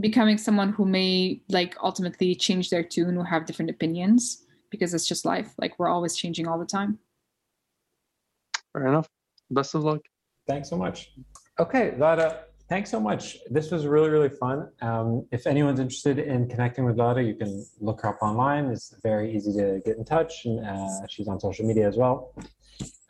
becoming 0.01 0.39
someone 0.39 0.73
who 0.73 0.85
may 0.85 1.41
like 1.49 1.77
ultimately 1.83 2.35
change 2.35 2.71
their 2.71 2.85
tune 2.85 3.17
or 3.17 3.25
have 3.25 3.47
different 3.47 3.71
opinions 3.71 4.45
because 4.71 4.95
it's 4.95 5.07
just 5.07 5.25
life. 5.25 5.53
Like 5.59 5.79
we're 5.79 5.89
always 5.89 6.17
changing 6.17 6.47
all 6.47 6.59
the 6.59 6.67
time. 6.67 6.99
Fair 8.73 8.87
enough. 8.87 9.09
Best 9.51 9.75
of 9.75 9.85
luck. 9.85 10.01
Thanks 10.47 10.69
so 10.71 10.77
much. 10.77 11.13
Okay, 11.59 11.95
Lara, 11.99 12.45
thanks 12.69 12.91
so 12.91 12.99
much. 12.99 13.37
This 13.51 13.71
was 13.71 13.87
really, 13.87 14.09
really 14.09 14.31
fun. 14.31 14.69
Um, 14.81 15.27
if 15.31 15.47
anyone's 15.47 15.79
interested 15.79 16.19
in 16.19 16.49
connecting 16.49 16.85
with 16.85 16.97
Lara, 16.97 17.23
you 17.23 17.35
can 17.35 17.67
look 17.81 18.01
her 18.01 18.09
up 18.09 18.23
online. 18.23 18.67
It's 18.67 18.95
very 19.03 19.35
easy 19.35 19.53
to 19.53 19.83
get 19.85 19.99
in 19.99 20.05
touch, 20.05 20.47
and 20.47 20.65
uh, 20.65 21.07
she's 21.09 21.29
on 21.29 21.39
social 21.39 21.67
media 21.67 21.87
as 21.87 21.97
well. 21.97 22.35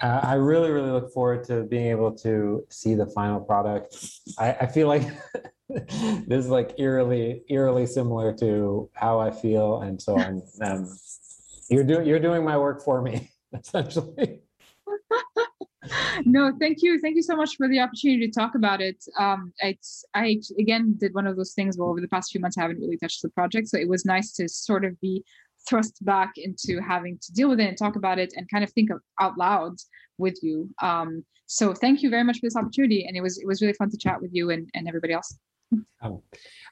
Uh, 0.02 0.20
I 0.24 0.34
really, 0.34 0.70
really 0.70 0.90
look 0.90 1.12
forward 1.12 1.44
to 1.44 1.62
being 1.62 1.86
able 1.86 2.12
to 2.18 2.66
see 2.68 2.94
the 2.94 3.06
final 3.06 3.40
product. 3.40 3.96
I, 4.36 4.52
I 4.52 4.66
feel 4.66 4.88
like 4.88 5.04
this 5.68 6.44
is 6.44 6.48
like 6.48 6.74
eerily, 6.78 7.44
eerily 7.48 7.86
similar 7.86 8.32
to 8.34 8.90
how 8.94 9.20
I 9.20 9.30
feel, 9.30 9.82
and 9.82 10.02
so 10.02 10.18
I'm. 10.18 10.42
Um, 10.60 10.92
you're 11.70 11.84
doing 11.84 12.06
you're 12.06 12.18
doing 12.18 12.44
my 12.44 12.58
work 12.58 12.84
for 12.84 13.00
me 13.00 13.30
essentially. 13.58 14.40
no, 16.26 16.52
thank 16.60 16.82
you, 16.82 17.00
thank 17.00 17.16
you 17.16 17.22
so 17.22 17.36
much 17.36 17.56
for 17.56 17.68
the 17.68 17.78
opportunity 17.78 18.26
to 18.26 18.32
talk 18.32 18.56
about 18.56 18.80
it. 18.80 19.02
Um, 19.18 19.52
it's 19.60 20.04
I 20.14 20.40
again 20.58 20.96
did 20.98 21.14
one 21.14 21.28
of 21.28 21.36
those 21.36 21.52
things 21.52 21.78
where 21.78 21.88
over 21.88 22.00
the 22.00 22.08
past 22.08 22.32
few 22.32 22.40
months 22.40 22.58
I 22.58 22.62
haven't 22.62 22.80
really 22.80 22.98
touched 22.98 23.22
the 23.22 23.30
project, 23.30 23.68
so 23.68 23.78
it 23.78 23.88
was 23.88 24.04
nice 24.04 24.32
to 24.32 24.48
sort 24.48 24.84
of 24.84 25.00
be 25.00 25.24
thrust 25.68 26.04
back 26.04 26.32
into 26.36 26.80
having 26.80 27.18
to 27.22 27.32
deal 27.32 27.48
with 27.48 27.60
it 27.60 27.68
and 27.68 27.78
talk 27.78 27.96
about 27.96 28.18
it 28.18 28.32
and 28.36 28.48
kind 28.50 28.64
of 28.64 28.72
think 28.72 28.90
of, 28.90 29.00
out 29.20 29.36
loud 29.38 29.74
with 30.18 30.38
you. 30.42 30.68
Um, 30.80 31.24
so 31.46 31.74
thank 31.74 32.02
you 32.02 32.10
very 32.10 32.24
much 32.24 32.38
for 32.38 32.46
this 32.46 32.56
opportunity, 32.56 33.04
and 33.06 33.16
it 33.16 33.20
was 33.20 33.38
it 33.38 33.46
was 33.46 33.60
really 33.60 33.74
fun 33.74 33.90
to 33.90 33.98
chat 33.98 34.20
with 34.20 34.30
you 34.32 34.50
and, 34.50 34.68
and 34.74 34.88
everybody 34.88 35.12
else. 35.12 35.38
Um, 36.02 36.22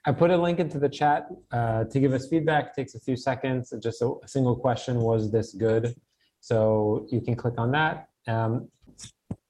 I 0.07 0.13
put 0.13 0.31
a 0.31 0.37
link 0.37 0.59
into 0.59 0.79
the 0.79 0.89
chat 0.89 1.29
uh, 1.53 1.85
to 1.85 2.01
give 2.01 2.13
us 2.13 2.29
feedback. 2.29 2.69
It 2.69 2.75
takes 2.75 2.95
a 2.95 3.01
few 3.01 3.17
seconds. 3.17 3.73
Just 3.83 4.03
a, 4.03 4.15
a, 4.23 4.29
single 4.29 4.57
question: 4.57 5.01
Was 5.01 5.31
this 5.31 5.53
good? 5.53 5.95
So 6.41 7.07
you 7.11 7.21
can 7.21 7.37
click 7.37 7.55
on 7.59 7.71
that. 7.73 8.09
Um, 8.27 8.69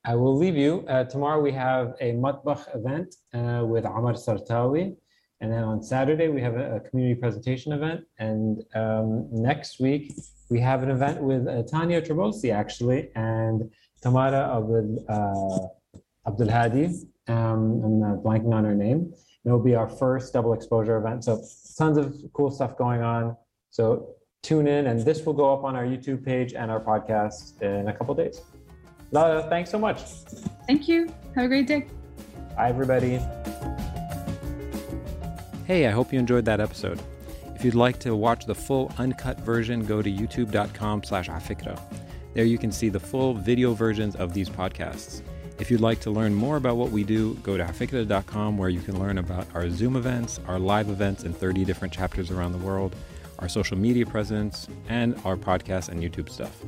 I 0.05 0.15
will 0.15 0.37
leave 0.37 0.57
you. 0.57 0.85
Uh, 0.89 1.05
tomorrow 1.05 1.41
we 1.41 1.53
have 1.53 1.95
a 2.01 2.13
Matbakh 2.13 2.75
event 2.75 3.15
uh, 3.35 3.65
with 3.65 3.85
Amar 3.85 4.15
Sartawi. 4.15 4.97
And 5.41 5.51
then 5.53 5.65
on 5.65 5.83
Saturday, 5.83 6.29
we 6.29 6.41
have 6.43 6.57
a, 6.57 6.77
a 6.77 6.81
community 6.81 7.19
presentation 7.19 7.73
event. 7.73 8.05
And 8.19 8.63
um, 8.75 9.29
next 9.31 9.81
week, 9.81 10.15
we 10.51 10.61
have 10.61 10.83
an 10.83 10.91
event 10.91 11.23
with 11.23 11.47
uh, 11.49 11.63
Tanya 11.63 12.03
Trabulsi, 12.03 12.53
actually, 12.53 13.11
and 13.15 13.71
Tamara 14.03 14.57
Abdul, 14.57 15.05
uh, 15.09 16.29
Abdul 16.29 16.51
Hadi. 16.51 16.87
Um, 17.29 17.83
I'm 17.85 18.03
uh, 18.03 18.17
blanking 18.17 18.53
on 18.53 18.65
her 18.65 18.75
name. 18.75 19.13
It 19.45 19.51
will 19.51 19.63
be 19.63 19.75
our 19.75 19.89
first 19.89 20.33
double 20.35 20.53
exposure 20.53 20.97
event. 20.99 21.25
So 21.25 21.43
tons 21.79 21.97
of 21.97 22.15
cool 22.35 22.51
stuff 22.51 22.77
going 22.77 23.03
on. 23.03 23.37
So 23.71 24.17
tune 24.43 24.67
in, 24.67 24.89
and 24.89 25.01
this 25.01 25.25
will 25.25 25.33
go 25.33 25.53
up 25.53 25.65
on 25.65 25.77
our 25.77 25.85
YouTube 25.85 26.25
page 26.25 26.53
and 26.53 26.71
our 26.71 26.81
podcast 26.81 27.63
in 27.63 27.89
a 27.89 27.95
couple 27.95 28.15
days. 28.15 28.43
Lara, 29.13 29.43
thanks 29.49 29.71
so 29.71 29.79
much. 29.79 30.03
Thank 30.67 30.89
you. 30.89 31.09
Have 31.35 31.47
a 31.47 31.49
great 31.49 31.67
day. 31.67 31.87
Bye, 32.57 32.69
everybody. 32.69 33.21
Hey, 35.71 35.87
I 35.87 35.93
hope 35.93 36.13
you 36.13 36.19
enjoyed 36.19 36.47
that 36.47 36.59
episode. 36.59 37.01
If 37.55 37.65
you'd 37.65 37.77
like 37.77 38.01
to 38.01 38.17
watch 38.17 38.45
the 38.45 38.57
full 38.57 38.93
uncut 38.99 39.39
version, 39.39 39.87
go 39.87 40.03
to 40.03 40.11
youtube.com 40.11 41.05
slash 41.05 41.29
afikra. 41.29 41.81
There 42.35 42.45
you 42.45 42.59
can 42.59 42.73
see 42.73 42.89
the 42.89 42.99
full 42.99 43.35
video 43.35 43.73
versions 43.73 44.17
of 44.17 44.35
these 44.35 44.51
podcasts. 44.51 45.23
If 45.61 45.71
you'd 45.71 45.81
like 45.81 46.01
to 46.01 46.11
learn 46.11 46.35
more 46.35 46.57
about 46.57 46.77
what 46.77 46.91
we 46.91 47.05
do, 47.05 47.35
go 47.45 47.57
to 47.57 47.63
afikra.com 47.63 48.59
where 48.59 48.69
you 48.69 48.81
can 48.81 48.99
learn 48.99 49.19
about 49.19 49.47
our 49.55 49.71
Zoom 49.71 49.95
events, 49.95 50.41
our 50.49 50.59
live 50.59 50.89
events 50.89 51.23
in 51.23 51.33
30 51.33 51.65
different 51.65 51.95
chapters 51.95 52.33
around 52.33 52.51
the 52.51 52.59
world, 52.59 52.97
our 53.39 53.49
social 53.49 53.79
media 53.79 54.05
presence, 54.05 54.67
and 54.89 55.15
our 55.25 55.37
podcast 55.37 55.89
and 55.89 56.03
YouTube 56.03 56.31
stuff. 56.31 56.65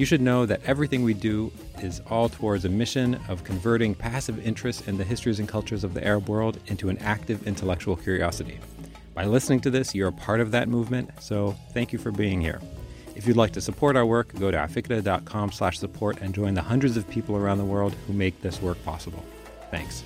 You 0.00 0.06
should 0.06 0.22
know 0.22 0.46
that 0.46 0.62
everything 0.64 1.02
we 1.02 1.12
do 1.12 1.52
is 1.82 2.00
all 2.08 2.30
towards 2.30 2.64
a 2.64 2.70
mission 2.70 3.20
of 3.28 3.44
converting 3.44 3.94
passive 3.94 4.46
interest 4.46 4.88
in 4.88 4.96
the 4.96 5.04
histories 5.04 5.40
and 5.40 5.46
cultures 5.46 5.84
of 5.84 5.92
the 5.92 6.02
Arab 6.02 6.26
world 6.26 6.58
into 6.68 6.88
an 6.88 6.96
active 7.00 7.46
intellectual 7.46 7.96
curiosity. 7.96 8.58
By 9.12 9.26
listening 9.26 9.60
to 9.60 9.70
this, 9.70 9.94
you're 9.94 10.08
a 10.08 10.12
part 10.12 10.40
of 10.40 10.52
that 10.52 10.68
movement, 10.68 11.10
so 11.20 11.54
thank 11.74 11.92
you 11.92 11.98
for 11.98 12.10
being 12.10 12.40
here. 12.40 12.62
If 13.14 13.26
you'd 13.26 13.36
like 13.36 13.52
to 13.52 13.60
support 13.60 13.94
our 13.94 14.06
work, 14.06 14.34
go 14.38 14.50
to 14.50 14.56
afikra.com 14.56 15.52
slash 15.52 15.78
support 15.78 16.22
and 16.22 16.34
join 16.34 16.54
the 16.54 16.62
hundreds 16.62 16.96
of 16.96 17.06
people 17.10 17.36
around 17.36 17.58
the 17.58 17.66
world 17.66 17.94
who 18.06 18.14
make 18.14 18.40
this 18.40 18.62
work 18.62 18.82
possible. 18.86 19.22
Thanks. 19.70 20.02